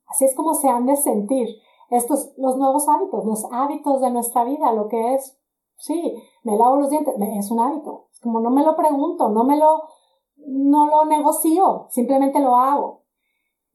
Así 0.06 0.24
es 0.24 0.34
como 0.34 0.54
se 0.54 0.68
han 0.68 0.86
de 0.86 0.96
sentir 0.96 1.48
estos, 1.90 2.32
los 2.36 2.56
nuevos 2.56 2.88
hábitos, 2.88 3.24
los 3.24 3.46
hábitos 3.52 4.00
de 4.00 4.10
nuestra 4.10 4.44
vida, 4.44 4.72
lo 4.72 4.88
que 4.88 5.14
es, 5.14 5.38
sí, 5.76 6.14
me 6.42 6.56
lavo 6.56 6.76
los 6.76 6.90
dientes, 6.90 7.14
es 7.18 7.50
un 7.50 7.60
hábito. 7.60 8.08
Es 8.12 8.20
como 8.20 8.40
no 8.40 8.50
me 8.50 8.64
lo 8.64 8.76
pregunto, 8.76 9.28
no 9.28 9.44
me 9.44 9.56
lo, 9.56 9.82
no 10.36 10.86
lo 10.86 11.04
negocio, 11.04 11.86
simplemente 11.90 12.40
lo 12.40 12.56
hago. 12.56 13.02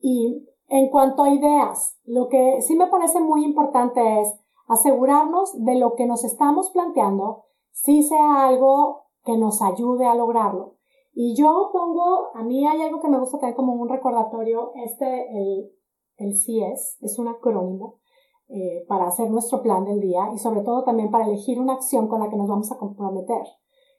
Y 0.02 0.48
en 0.68 0.90
cuanto 0.90 1.24
a 1.24 1.30
ideas, 1.30 1.98
lo 2.06 2.30
que 2.30 2.62
sí 2.62 2.76
me 2.76 2.88
parece 2.88 3.20
muy 3.20 3.44
importante 3.44 4.22
es 4.22 4.34
asegurarnos 4.70 5.52
de 5.66 5.76
lo 5.76 5.96
que 5.96 6.06
nos 6.06 6.24
estamos 6.24 6.70
planteando, 6.72 7.44
si 7.72 8.04
sea 8.04 8.48
algo 8.48 9.08
que 9.26 9.36
nos 9.36 9.62
ayude 9.62 10.06
a 10.06 10.16
lograrlo. 10.16 10.78
Y 11.14 11.36
yo 11.36 11.72
pongo, 11.74 12.30
a 12.36 12.44
mí 12.44 12.66
hay 12.66 12.82
algo 12.82 13.02
que 13.02 13.10
me 13.10 13.20
gusta 13.20 13.40
tener 13.40 13.56
como 13.56 13.74
un 13.74 13.90
recordatorio, 13.90 14.72
este, 14.76 15.28
el, 15.38 15.72
el 16.18 16.38
CIES, 16.38 16.98
es 17.02 17.20
un 17.20 17.28
acrónimo, 17.28 18.00
eh, 18.48 18.86
para 18.88 19.08
hacer 19.08 19.30
nuestro 19.30 19.62
plan 19.62 19.86
del 19.86 20.00
día 20.00 20.30
y 20.34 20.38
sobre 20.38 20.62
todo 20.62 20.84
también 20.84 21.12
para 21.12 21.26
elegir 21.26 21.60
una 21.60 21.74
acción 21.74 22.08
con 22.08 22.20
la 22.20 22.30
que 22.30 22.38
nos 22.38 22.48
vamos 22.48 22.72
a 22.72 22.78
comprometer, 22.78 23.46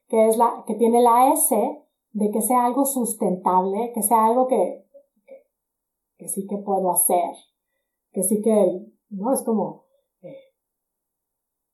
que 0.08 0.28
es 0.28 0.38
la, 0.38 0.64
que 0.66 0.74
tiene 0.74 1.02
la 1.02 1.32
S 1.32 1.54
de 2.12 2.30
que 2.30 2.42
sea 2.42 2.64
algo 2.64 2.84
sustentable, 2.84 3.92
que 3.94 4.02
sea 4.02 4.26
algo 4.26 4.46
que, 4.46 4.86
que, 6.16 6.28
sí 6.28 6.46
que 6.48 6.58
puedo 6.58 6.90
hacer, 6.90 7.30
que 8.12 8.22
sí 8.22 8.40
que, 8.42 8.86
¿no? 9.10 9.32
Es 9.32 9.42
como 9.42 9.84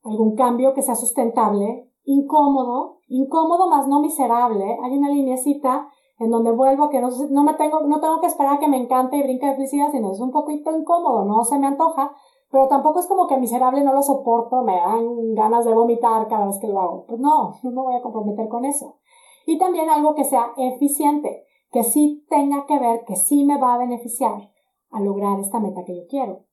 algún 0.08 0.34
cambio 0.36 0.74
que 0.74 0.82
sea 0.82 0.94
sustentable, 0.94 1.90
incómodo, 2.04 2.98
incómodo 3.08 3.68
más 3.68 3.88
no 3.88 4.00
miserable. 4.00 4.78
Hay 4.82 4.96
una 4.96 5.10
linecita 5.10 5.88
en 6.18 6.30
donde 6.30 6.50
vuelvo 6.50 6.84
a 6.84 6.90
que 6.90 7.00
no, 7.00 7.08
no 7.30 7.44
me 7.44 7.54
tengo, 7.54 7.80
no 7.80 8.00
tengo 8.00 8.20
que 8.20 8.26
esperar 8.26 8.54
a 8.54 8.58
que 8.58 8.68
me 8.68 8.78
encante 8.78 9.16
y 9.16 9.22
brinque 9.22 9.46
de 9.46 9.56
felicidad, 9.56 9.90
sino 9.90 10.12
es 10.12 10.20
un 10.20 10.30
poquito 10.30 10.70
incómodo, 10.76 11.24
no 11.24 11.44
se 11.44 11.58
me 11.58 11.66
antoja, 11.66 12.10
pero 12.50 12.68
tampoco 12.68 13.00
es 13.00 13.06
como 13.06 13.26
que 13.26 13.36
miserable 13.36 13.84
no 13.84 13.92
lo 13.92 14.02
soporto, 14.02 14.62
me 14.62 14.76
dan 14.76 15.34
ganas 15.34 15.64
de 15.64 15.74
vomitar 15.74 16.26
cada 16.28 16.46
vez 16.46 16.58
que 16.58 16.68
lo 16.68 16.80
hago. 16.80 17.04
Pues 17.06 17.20
no, 17.20 17.54
no 17.62 17.70
me 17.70 17.82
voy 17.82 17.96
a 17.96 18.02
comprometer 18.02 18.48
con 18.48 18.64
eso. 18.64 18.98
Y 19.46 19.58
también 19.58 19.90
algo 19.90 20.14
que 20.14 20.24
sea 20.24 20.52
eficiente, 20.56 21.44
que 21.70 21.84
sí 21.84 22.24
tenga 22.28 22.66
que 22.66 22.78
ver, 22.78 23.04
que 23.04 23.16
sí 23.16 23.44
me 23.44 23.60
va 23.60 23.74
a 23.74 23.78
beneficiar 23.78 24.50
a 24.90 25.00
lograr 25.00 25.38
esta 25.38 25.60
meta 25.60 25.84
que 25.84 25.96
yo 25.96 26.02
quiero. 26.08 26.44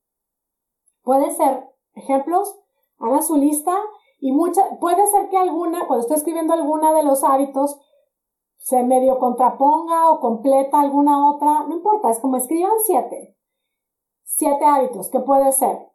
Puede 1.02 1.30
ser 1.30 1.70
ejemplos, 1.94 2.60
haga 3.04 3.22
su 3.22 3.36
lista 3.36 3.74
y 4.20 4.32
mucha, 4.32 4.62
puede 4.80 5.06
ser 5.06 5.28
que 5.28 5.36
alguna, 5.36 5.86
cuando 5.86 6.02
estoy 6.02 6.16
escribiendo 6.16 6.54
alguna 6.54 6.92
de 6.92 7.02
los 7.02 7.22
hábitos, 7.24 7.78
se 8.56 8.82
medio 8.82 9.18
contraponga 9.18 10.10
o 10.10 10.20
completa 10.20 10.80
alguna 10.80 11.28
otra, 11.30 11.66
no 11.68 11.76
importa, 11.76 12.10
es 12.10 12.20
como 12.20 12.36
escriban 12.36 12.72
siete. 12.84 13.36
Siete 14.24 14.64
hábitos, 14.64 15.10
¿qué 15.10 15.20
puede 15.20 15.52
ser? 15.52 15.90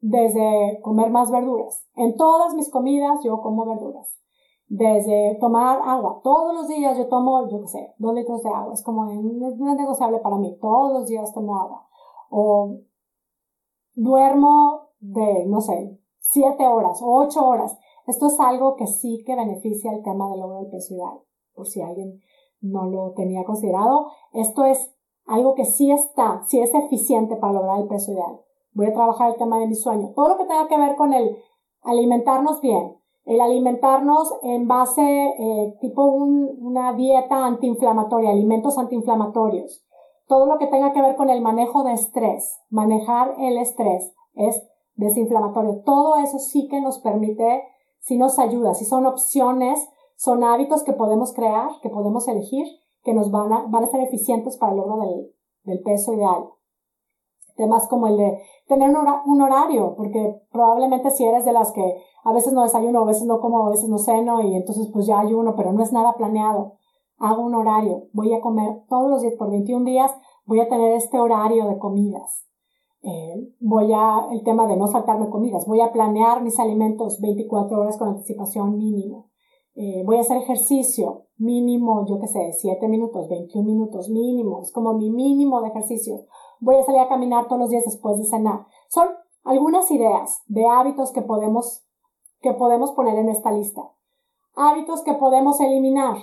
Desde 0.00 0.80
comer 0.82 1.10
más 1.10 1.30
verduras. 1.30 1.86
En 1.94 2.16
todas 2.16 2.54
mis 2.54 2.70
comidas 2.70 3.20
yo 3.24 3.40
como 3.40 3.64
verduras 3.64 4.16
desde 4.68 5.36
tomar 5.40 5.80
agua. 5.84 6.20
Todos 6.22 6.54
los 6.54 6.68
días 6.68 6.96
yo 6.98 7.08
tomo, 7.08 7.48
yo 7.48 7.60
qué 7.62 7.68
sé, 7.68 7.94
dos 7.98 8.14
litros 8.14 8.42
de 8.42 8.50
agua. 8.50 8.74
Es 8.74 8.82
como, 8.82 9.04
no 9.04 9.48
es 9.48 9.76
negociable 9.76 10.18
para 10.18 10.36
mí. 10.36 10.58
Todos 10.60 10.92
los 10.92 11.06
días 11.08 11.32
tomo 11.32 11.56
agua. 11.60 11.86
O 12.30 12.80
duermo 13.94 14.90
de, 14.98 15.46
no 15.46 15.60
sé, 15.60 15.98
siete 16.30 16.66
horas 16.66 17.00
o 17.02 17.24
ocho 17.24 17.46
horas. 17.46 17.76
Esto 18.06 18.26
es 18.26 18.38
algo 18.40 18.76
que 18.76 18.86
sí 18.86 19.22
que 19.26 19.34
beneficia 19.34 19.92
el 19.92 20.02
tema 20.02 20.28
del 20.30 20.40
logro 20.40 20.60
del 20.60 20.70
peso 20.70 20.94
ideal. 20.94 21.20
Por 21.54 21.66
si 21.66 21.80
alguien 21.80 22.20
no 22.60 22.86
lo 22.86 23.12
tenía 23.12 23.44
considerado. 23.44 24.06
Esto 24.32 24.64
es 24.64 24.92
algo 25.26 25.54
que 25.54 25.64
sí 25.64 25.90
está, 25.90 26.42
sí 26.46 26.60
es 26.60 26.72
eficiente 26.74 27.36
para 27.36 27.54
lograr 27.54 27.80
el 27.80 27.88
peso 27.88 28.12
ideal. 28.12 28.40
Voy 28.72 28.86
a 28.86 28.92
trabajar 28.92 29.30
el 29.30 29.36
tema 29.36 29.58
de 29.58 29.66
mi 29.66 29.74
sueño. 29.74 30.12
Todo 30.14 30.28
lo 30.28 30.36
que 30.36 30.44
tenga 30.44 30.68
que 30.68 30.78
ver 30.78 30.96
con 30.96 31.12
el 31.12 31.36
alimentarnos 31.82 32.60
bien, 32.60 32.96
el 33.24 33.40
alimentarnos 33.40 34.32
en 34.42 34.68
base 34.68 35.02
eh, 35.02 35.76
tipo 35.80 36.04
una 36.04 36.92
dieta 36.92 37.44
antiinflamatoria, 37.46 38.30
alimentos 38.30 38.78
antiinflamatorios. 38.78 39.84
Todo 40.26 40.46
lo 40.46 40.58
que 40.58 40.66
tenga 40.66 40.92
que 40.92 41.02
ver 41.02 41.16
con 41.16 41.30
el 41.30 41.40
manejo 41.40 41.84
de 41.84 41.92
estrés, 41.92 42.60
manejar 42.68 43.34
el 43.38 43.58
estrés 43.58 44.12
es 44.34 44.62
desinflamatorio. 44.96 45.82
Todo 45.84 46.16
eso 46.16 46.38
sí 46.38 46.68
que 46.68 46.80
nos 46.80 46.98
permite, 46.98 47.62
sí 48.00 48.16
nos 48.16 48.38
ayuda, 48.38 48.74
si 48.74 48.84
son 48.84 49.06
opciones, 49.06 49.88
son 50.16 50.42
hábitos 50.42 50.82
que 50.82 50.92
podemos 50.92 51.32
crear, 51.32 51.68
que 51.82 51.90
podemos 51.90 52.26
elegir, 52.28 52.66
que 53.02 53.14
nos 53.14 53.30
van 53.30 53.52
a, 53.52 53.66
van 53.68 53.84
a 53.84 53.88
ser 53.88 54.00
eficientes 54.00 54.56
para 54.56 54.72
el 54.72 54.78
logro 54.78 54.98
del, 55.06 55.32
del 55.64 55.82
peso 55.82 56.14
ideal. 56.14 56.48
Temas 57.56 57.86
como 57.88 58.06
el 58.06 58.16
de 58.16 58.38
tener 58.66 58.90
un 58.90 59.40
horario, 59.40 59.94
porque 59.96 60.42
probablemente 60.50 61.10
si 61.10 61.24
eres 61.24 61.44
de 61.44 61.52
las 61.52 61.72
que 61.72 62.02
a 62.24 62.32
veces 62.32 62.52
no 62.52 62.62
desayuno, 62.62 63.00
a 63.00 63.06
veces 63.06 63.24
no 63.24 63.40
como, 63.40 63.66
a 63.66 63.70
veces 63.70 63.88
no 63.88 63.98
ceno 63.98 64.42
y 64.42 64.56
entonces 64.56 64.90
pues 64.92 65.06
ya 65.06 65.20
ayuno, 65.20 65.54
pero 65.56 65.72
no 65.72 65.82
es 65.82 65.92
nada 65.92 66.14
planeado. 66.14 66.74
Hago 67.18 67.42
un 67.42 67.54
horario, 67.54 68.08
voy 68.12 68.34
a 68.34 68.42
comer 68.42 68.82
todos 68.88 69.08
los 69.08 69.22
días 69.22 69.34
por 69.38 69.50
21 69.50 69.86
días, 69.86 70.10
voy 70.44 70.60
a 70.60 70.68
tener 70.68 70.92
este 70.94 71.18
horario 71.18 71.66
de 71.66 71.78
comidas. 71.78 72.45
Eh, 73.02 73.54
voy 73.60 73.92
a, 73.92 74.28
el 74.32 74.42
tema 74.42 74.66
de 74.66 74.76
no 74.76 74.86
saltarme 74.86 75.30
comidas, 75.30 75.66
voy 75.66 75.80
a 75.80 75.92
planear 75.92 76.42
mis 76.42 76.58
alimentos 76.58 77.20
24 77.20 77.78
horas 77.78 77.96
con 77.98 78.08
anticipación 78.08 78.78
mínimo. 78.78 79.30
Eh, 79.74 80.02
voy 80.06 80.16
a 80.16 80.20
hacer 80.20 80.38
ejercicio 80.38 81.26
mínimo, 81.36 82.06
yo 82.08 82.18
qué 82.18 82.26
sé, 82.26 82.52
7 82.52 82.88
minutos, 82.88 83.28
21 83.28 83.64
minutos 83.66 84.08
mínimo, 84.08 84.62
es 84.62 84.72
como 84.72 84.94
mi 84.94 85.10
mínimo 85.10 85.60
de 85.60 85.68
ejercicio. 85.68 86.24
Voy 86.60 86.76
a 86.76 86.84
salir 86.84 87.00
a 87.00 87.08
caminar 87.08 87.46
todos 87.46 87.60
los 87.60 87.70
días 87.70 87.84
después 87.84 88.18
de 88.18 88.24
cenar. 88.24 88.66
Son 88.88 89.08
algunas 89.44 89.90
ideas 89.90 90.42
de 90.46 90.66
hábitos 90.66 91.12
que 91.12 91.22
podemos 91.22 91.86
que 92.40 92.52
podemos 92.52 92.92
poner 92.92 93.16
en 93.18 93.28
esta 93.28 93.50
lista. 93.50 93.82
Hábitos 94.54 95.02
que 95.02 95.14
podemos 95.14 95.60
eliminar. 95.60 96.16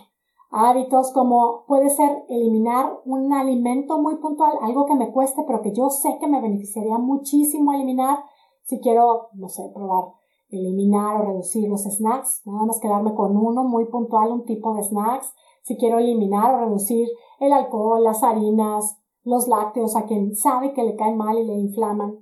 Hábitos 0.56 1.12
como 1.14 1.66
puede 1.68 1.90
ser 1.90 2.26
eliminar 2.30 3.00
un 3.06 3.34
alimento 3.34 4.00
muy 4.00 4.18
puntual, 4.18 4.54
algo 4.62 4.86
que 4.86 4.94
me 4.94 5.12
cueste, 5.12 5.42
pero 5.48 5.62
que 5.62 5.74
yo 5.74 5.90
sé 5.90 6.18
que 6.20 6.28
me 6.28 6.42
beneficiaría 6.42 7.00
muchísimo 7.00 7.74
eliminar 7.74 8.20
si 8.62 8.80
quiero, 8.80 9.30
no 9.34 9.50
sé, 9.50 9.64
probar 9.74 10.14
eliminar 10.50 11.16
o 11.16 11.26
reducir 11.26 11.68
los 11.68 11.84
snacks, 11.84 12.44
nada 12.46 12.66
más 12.66 12.80
quedarme 12.80 13.16
con 13.16 13.36
uno 13.36 13.64
muy 13.64 13.86
puntual, 13.86 14.32
un 14.32 14.46
tipo 14.46 14.76
de 14.76 14.84
snacks. 14.84 15.34
Si 15.64 15.78
quiero 15.78 15.98
eliminar 15.98 16.54
o 16.54 16.60
reducir 16.60 17.08
el 17.40 17.52
alcohol, 17.52 18.04
las 18.04 18.22
harinas, 18.22 19.00
los 19.24 19.48
lácteos 19.48 19.96
a 19.96 20.06
quien 20.06 20.36
sabe 20.36 20.74
que 20.74 20.84
le 20.84 20.96
caen 20.96 21.18
mal 21.18 21.40
y 21.40 21.46
le 21.46 21.54
inflaman. 21.54 22.20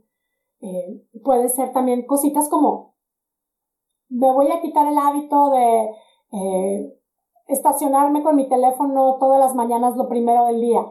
Eh, 0.61 1.05
puede 1.23 1.49
ser 1.49 1.73
también 1.73 2.05
cositas 2.05 2.47
como 2.47 2.91
me 4.11 4.31
voy 4.31 4.51
a 4.51 4.61
quitar 4.61 4.87
el 4.87 4.97
hábito 4.97 5.49
de 5.49 5.89
eh, 6.33 7.00
estacionarme 7.47 8.23
con 8.23 8.35
mi 8.35 8.47
teléfono 8.47 9.17
todas 9.19 9.39
las 9.39 9.55
mañanas 9.55 9.95
lo 9.95 10.07
primero 10.07 10.45
del 10.45 10.61
día. 10.61 10.85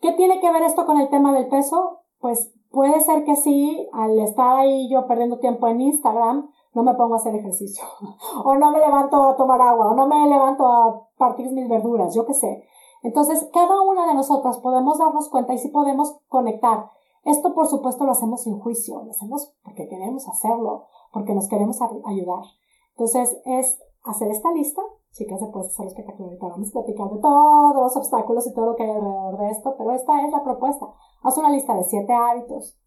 ¿Qué 0.00 0.12
tiene 0.12 0.40
que 0.40 0.52
ver 0.52 0.62
esto 0.62 0.86
con 0.86 1.00
el 1.00 1.08
tema 1.08 1.32
del 1.32 1.48
peso? 1.48 2.00
Pues 2.18 2.52
puede 2.70 3.00
ser 3.00 3.24
que 3.24 3.36
sí, 3.36 3.88
al 3.92 4.18
estar 4.18 4.58
ahí 4.58 4.88
yo 4.90 5.06
perdiendo 5.06 5.38
tiempo 5.38 5.68
en 5.68 5.80
Instagram, 5.80 6.50
no 6.74 6.82
me 6.82 6.94
pongo 6.94 7.14
a 7.14 7.16
hacer 7.16 7.34
ejercicio, 7.34 7.84
o 8.44 8.54
no 8.56 8.70
me 8.70 8.78
levanto 8.78 9.30
a 9.30 9.36
tomar 9.36 9.60
agua, 9.62 9.90
o 9.90 9.94
no 9.94 10.06
me 10.06 10.28
levanto 10.28 10.66
a 10.66 11.08
partir 11.16 11.50
mis 11.50 11.68
verduras, 11.68 12.14
yo 12.14 12.26
qué 12.26 12.34
sé. 12.34 12.64
Entonces, 13.02 13.48
cada 13.52 13.80
una 13.80 14.06
de 14.06 14.14
nosotras 14.14 14.58
podemos 14.58 14.98
darnos 14.98 15.28
cuenta 15.30 15.54
y 15.54 15.58
sí 15.58 15.68
podemos 15.68 16.18
conectar. 16.28 16.90
Esto, 17.24 17.54
por 17.54 17.66
supuesto, 17.66 18.04
lo 18.04 18.12
hacemos 18.12 18.42
sin 18.42 18.58
juicio, 18.58 19.02
lo 19.02 19.10
hacemos 19.10 19.54
porque 19.64 19.88
queremos 19.88 20.28
hacerlo, 20.28 20.86
porque 21.12 21.34
nos 21.34 21.48
queremos 21.48 21.80
ayudar. 22.04 22.44
Entonces 22.90 23.40
es 23.44 23.78
hacer 24.04 24.30
esta 24.30 24.52
lista, 24.52 24.82
chicas, 25.16 25.40
se 25.40 25.46
puede 25.46 25.66
hacer 25.66 25.86
espectacular. 25.86 26.28
Ahorita 26.28 26.46
vamos 26.48 26.68
a 26.68 26.72
platicar 26.72 27.08
de 27.10 27.20
todos 27.20 27.74
los 27.74 27.96
obstáculos 27.96 28.46
y 28.46 28.54
todo 28.54 28.66
lo 28.66 28.76
que 28.76 28.84
hay 28.84 28.90
alrededor 28.90 29.38
de 29.38 29.50
esto, 29.50 29.74
pero 29.78 29.92
esta 29.92 30.24
es 30.24 30.30
la 30.30 30.44
propuesta. 30.44 30.86
Haz 31.22 31.38
una 31.38 31.50
lista 31.50 31.74
de 31.74 31.84
siete 31.84 32.12
hábitos. 32.12 32.78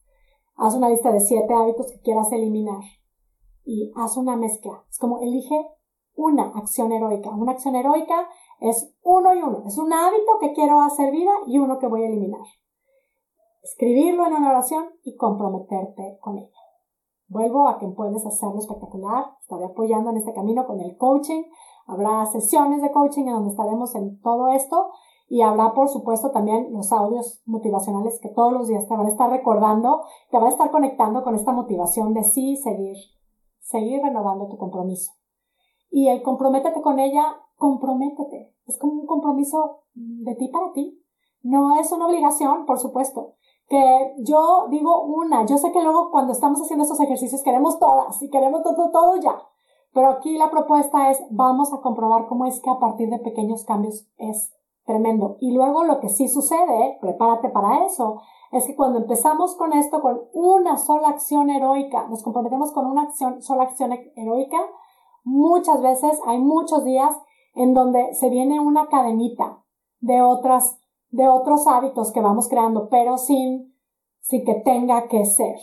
Haz 0.55 0.75
una 0.75 0.89
lista 0.89 1.11
de 1.11 1.19
siete 1.19 1.53
hábitos 1.53 1.91
que 1.91 2.01
quieras 2.01 2.31
eliminar. 2.31 2.81
Y 3.65 3.91
haz 3.95 4.17
una 4.17 4.35
mezcla. 4.35 4.85
Es 4.89 4.99
como 4.99 5.19
elige 5.19 5.55
una 6.15 6.51
acción 6.55 6.91
heroica. 6.91 7.29
Una 7.31 7.53
acción 7.53 7.75
heroica 7.75 8.27
es 8.59 8.93
uno 9.01 9.33
y 9.33 9.41
uno. 9.41 9.63
Es 9.65 9.77
un 9.77 9.91
hábito 9.91 10.37
que 10.39 10.53
quiero 10.53 10.81
hacer 10.81 11.11
vida 11.11 11.31
y 11.47 11.57
uno 11.57 11.79
que 11.79 11.87
voy 11.87 12.03
a 12.03 12.07
eliminar. 12.07 12.41
Escribirlo 13.63 14.27
en 14.27 14.33
una 14.33 14.49
oración 14.49 14.85
y 15.03 15.15
comprometerte 15.15 16.17
con 16.21 16.37
ella. 16.37 16.49
Vuelvo 17.27 17.67
a 17.67 17.77
que 17.77 17.87
puedes 17.87 18.25
hacerlo 18.25 18.59
espectacular. 18.59 19.25
Estaré 19.39 19.65
apoyando 19.65 20.09
en 20.09 20.17
este 20.17 20.33
camino 20.33 20.65
con 20.65 20.79
el 20.81 20.97
coaching. 20.97 21.43
Habrá 21.89 22.25
sesiones 22.27 22.83
de 22.83 22.91
coaching 22.91 23.23
en 23.23 23.33
donde 23.33 23.49
estaremos 23.49 23.95
en 23.95 24.21
todo 24.21 24.49
esto 24.49 24.91
y 25.27 25.41
habrá, 25.41 25.73
por 25.73 25.89
supuesto, 25.89 26.31
también 26.31 26.71
los 26.71 26.91
audios 26.91 27.41
motivacionales 27.45 28.19
que 28.21 28.29
todos 28.29 28.53
los 28.53 28.67
días 28.67 28.87
te 28.87 28.95
van 28.95 29.07
a 29.07 29.09
estar 29.09 29.29
recordando, 29.29 30.03
te 30.29 30.37
van 30.37 30.47
a 30.47 30.49
estar 30.49 30.69
conectando 30.69 31.23
con 31.23 31.33
esta 31.33 31.51
motivación 31.51 32.13
de 32.13 32.23
sí 32.23 32.57
seguir, 32.57 32.95
seguir 33.59 34.01
renovando 34.03 34.47
tu 34.47 34.57
compromiso. 34.57 35.13
Y 35.89 36.09
el 36.09 36.21
comprométete 36.21 36.81
con 36.81 36.99
ella, 36.99 37.37
comprométete. 37.57 38.53
Es 38.67 38.77
como 38.77 38.93
un 38.93 39.07
compromiso 39.07 39.81
de 39.93 40.35
ti 40.35 40.47
para 40.49 40.71
ti. 40.73 41.03
No 41.41 41.79
es 41.79 41.91
una 41.91 42.07
obligación, 42.07 42.65
por 42.65 42.79
supuesto. 42.79 43.33
Que 43.67 44.15
yo 44.19 44.67
digo 44.69 45.03
una, 45.05 45.45
yo 45.45 45.57
sé 45.57 45.71
que 45.71 45.81
luego 45.81 46.11
cuando 46.11 46.33
estamos 46.33 46.61
haciendo 46.61 46.83
estos 46.83 46.99
ejercicios 46.99 47.43
queremos 47.43 47.79
todas 47.79 48.21
y 48.21 48.29
queremos 48.29 48.61
todo, 48.63 48.91
todo 48.91 49.15
ya. 49.17 49.39
Pero 49.93 50.09
aquí 50.09 50.37
la 50.37 50.51
propuesta 50.51 51.09
es, 51.09 51.19
vamos 51.31 51.73
a 51.73 51.81
comprobar 51.81 52.27
cómo 52.27 52.45
es 52.45 52.61
que 52.61 52.69
a 52.69 52.79
partir 52.79 53.09
de 53.09 53.19
pequeños 53.19 53.65
cambios 53.65 54.07
es 54.17 54.53
tremendo. 54.85 55.37
Y 55.39 55.51
luego 55.51 55.83
lo 55.83 55.99
que 55.99 56.09
sí 56.09 56.27
sucede, 56.27 56.97
prepárate 57.01 57.49
para 57.49 57.85
eso, 57.85 58.21
es 58.51 58.65
que 58.65 58.75
cuando 58.75 58.99
empezamos 58.99 59.55
con 59.55 59.73
esto, 59.73 60.01
con 60.01 60.21
una 60.33 60.77
sola 60.77 61.09
acción 61.09 61.49
heroica, 61.49 62.07
nos 62.07 62.23
comprometemos 62.23 62.71
con 62.71 62.85
una 62.87 63.03
acción, 63.03 63.41
sola 63.41 63.63
acción 63.63 63.93
heroica, 64.15 64.57
muchas 65.23 65.81
veces 65.81 66.19
hay 66.25 66.39
muchos 66.39 66.83
días 66.83 67.15
en 67.53 67.73
donde 67.73 68.13
se 68.13 68.29
viene 68.29 68.59
una 68.59 68.87
cadenita 68.87 69.63
de 69.99 70.21
otras, 70.21 70.79
de 71.09 71.27
otros 71.27 71.67
hábitos 71.67 72.11
que 72.11 72.21
vamos 72.21 72.47
creando, 72.47 72.89
pero 72.89 73.17
sin, 73.17 73.75
sin 74.21 74.45
que 74.45 74.55
tenga 74.55 75.07
que 75.07 75.25
ser. 75.25 75.55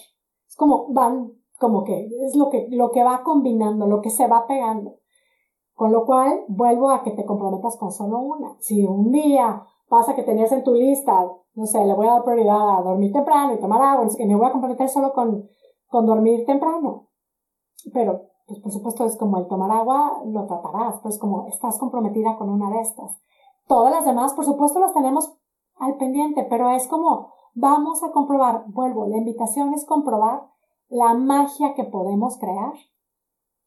Es 0.47 0.57
como 0.57 0.93
van 0.93 1.33
como 1.59 1.85
que 1.85 2.07
es 2.07 2.37
lo 2.37 2.51
que, 2.51 2.69
lo 2.71 2.91
que 2.91 3.03
va 3.03 3.23
combinando, 3.23 3.87
lo 3.87 4.01
que 4.01 4.11
se 4.11 4.27
va 4.27 4.47
pegando. 4.47 4.97
Con 5.75 5.93
lo 5.93 6.07
cual, 6.07 6.45
vuelvo 6.49 6.91
a 6.91 7.03
que 7.03 7.11
te 7.11 7.27
comprometas 7.27 7.77
con 7.77 7.93
solo 7.93 8.19
una. 8.19 8.57
Si 8.61 8.87
un 8.87 9.11
día 9.11 9.63
pasa 9.89 10.15
que 10.15 10.23
tenías 10.23 10.53
en 10.53 10.65
tu 10.65 10.75
lista, 10.75 11.27
no 11.55 11.67
sé, 11.67 11.85
le 11.85 11.95
voy 11.95 12.07
a 12.07 12.13
dar 12.13 12.25
prioridad 12.25 12.79
a 12.79 12.83
dormir 12.83 13.13
temprano 13.13 13.55
y 13.55 13.61
tomar 13.61 13.83
agua, 13.83 14.07
que 14.17 14.27
me 14.27 14.37
voy 14.37 14.47
a 14.47 14.53
comprometer 14.53 14.89
solo 14.89 15.13
con, 15.13 15.47
con 15.89 16.07
dormir 16.07 16.45
temprano. 16.47 17.09
Pero, 17.93 18.23
pues 18.47 18.61
por 18.61 18.73
supuesto 18.73 19.05
es 19.05 19.17
como 19.17 19.39
el 19.39 19.49
tomar 19.49 19.71
agua, 19.71 20.23
lo 20.25 20.47
tratarás, 20.47 21.01
pues 21.03 21.19
como 21.19 21.47
estás 21.47 21.79
comprometida 21.79 22.37
con 22.37 22.49
una 22.49 22.71
de 22.71 22.81
estas. 22.81 23.21
Todas 23.67 23.93
las 23.93 24.05
demás, 24.05 24.35
por 24.35 24.45
supuesto, 24.45 24.79
las 24.79 24.95
tenemos 24.95 25.37
al 25.77 25.97
pendiente, 25.97 26.47
pero 26.49 26.71
es 26.71 26.89
como 26.89 27.33
vamos 27.55 28.03
a 28.03 28.13
comprobar, 28.13 28.65
vuelvo, 28.69 29.07
la 29.07 29.17
invitación 29.17 29.73
es 29.75 29.85
comprobar 29.87 30.43
la 30.89 31.15
magia 31.15 31.75
que 31.75 31.85
podemos 31.85 32.39
crear, 32.39 32.73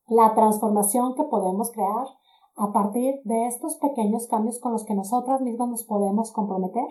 la 0.08 0.34
transformación 0.34 1.15
que 1.15 1.23
podemos 1.23 1.71
crear 1.71 2.08
a 2.55 2.71
partir 2.71 3.21
de 3.23 3.47
estos 3.47 3.77
pequeños 3.77 4.27
cambios 4.27 4.60
con 4.60 4.73
los 4.73 4.86
que 4.86 4.95
nosotras 4.95 5.41
mismas 5.41 5.69
nos 5.69 5.84
podemos 5.84 6.32
comprometer. 6.32 6.88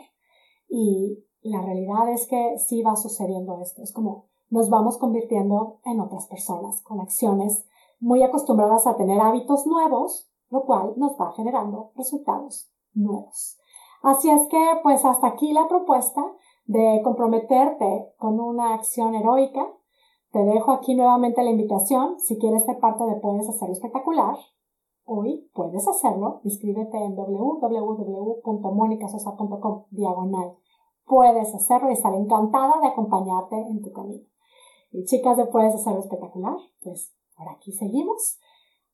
Y 0.68 1.24
la 1.42 1.62
realidad 1.62 2.10
es 2.10 2.26
que 2.26 2.58
sí 2.58 2.82
va 2.82 2.96
sucediendo 2.96 3.60
esto. 3.60 3.82
Es 3.82 3.92
como 3.92 4.26
nos 4.50 4.70
vamos 4.70 4.96
convirtiendo 4.98 5.80
en 5.84 6.00
otras 6.00 6.26
personas 6.26 6.82
con 6.82 7.00
acciones 7.00 7.66
muy 8.00 8.22
acostumbradas 8.22 8.86
a 8.86 8.96
tener 8.96 9.20
hábitos 9.20 9.66
nuevos, 9.66 10.30
lo 10.50 10.64
cual 10.64 10.94
nos 10.96 11.12
va 11.20 11.32
generando 11.32 11.92
resultados 11.96 12.70
nuevos. 12.94 13.58
Así 14.02 14.30
es 14.30 14.46
que, 14.48 14.64
pues 14.82 15.04
hasta 15.04 15.26
aquí 15.26 15.52
la 15.52 15.68
propuesta 15.68 16.24
de 16.64 17.00
comprometerte 17.02 18.14
con 18.16 18.40
una 18.40 18.74
acción 18.74 19.14
heroica 19.14 19.66
te 20.30 20.44
dejo 20.44 20.72
aquí 20.72 20.94
nuevamente 20.94 21.42
la 21.42 21.48
invitación. 21.50 22.20
Si 22.20 22.38
quieres 22.38 22.64
ser 22.64 22.78
parte 22.78 23.04
de 23.04 23.16
Puedes 23.16 23.48
Hacerlo 23.48 23.72
Espectacular, 23.72 24.36
hoy 25.04 25.50
puedes 25.54 25.88
hacerlo. 25.88 26.42
Inscríbete 26.44 26.98
en 26.98 27.16
www.monicasosa.com 27.16 29.84
diagonal. 29.90 30.54
Puedes 31.06 31.54
hacerlo 31.54 31.88
y 31.88 31.94
estaré 31.94 32.18
encantada 32.18 32.78
de 32.82 32.88
acompañarte 32.88 33.56
en 33.56 33.80
tu 33.80 33.90
camino. 33.92 34.26
Y 34.92 35.04
chicas 35.04 35.38
de 35.38 35.46
Puedes 35.46 35.74
Hacerlo 35.74 36.00
Espectacular, 36.00 36.56
pues 36.82 37.14
por 37.36 37.48
aquí 37.48 37.72
seguimos. 37.72 38.38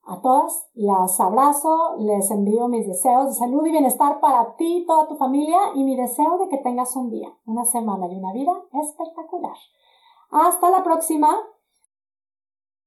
A 0.06 0.20
todas 0.20 0.68
las 0.74 1.18
abrazo, 1.18 1.96
les 1.98 2.30
envío 2.30 2.68
mis 2.68 2.86
deseos 2.86 3.26
de 3.26 3.32
salud 3.32 3.66
y 3.66 3.70
bienestar 3.70 4.20
para 4.20 4.54
ti 4.54 4.82
y 4.82 4.86
toda 4.86 5.08
tu 5.08 5.16
familia 5.16 5.58
y 5.74 5.82
mi 5.82 5.96
deseo 5.96 6.36
de 6.38 6.48
que 6.48 6.58
tengas 6.58 6.94
un 6.94 7.10
día, 7.10 7.34
una 7.46 7.64
semana 7.64 8.06
y 8.06 8.18
una 8.18 8.34
vida 8.34 8.52
espectacular. 8.70 9.56
Hasta 10.30 10.70
la 10.70 10.82
próxima. 10.82 11.36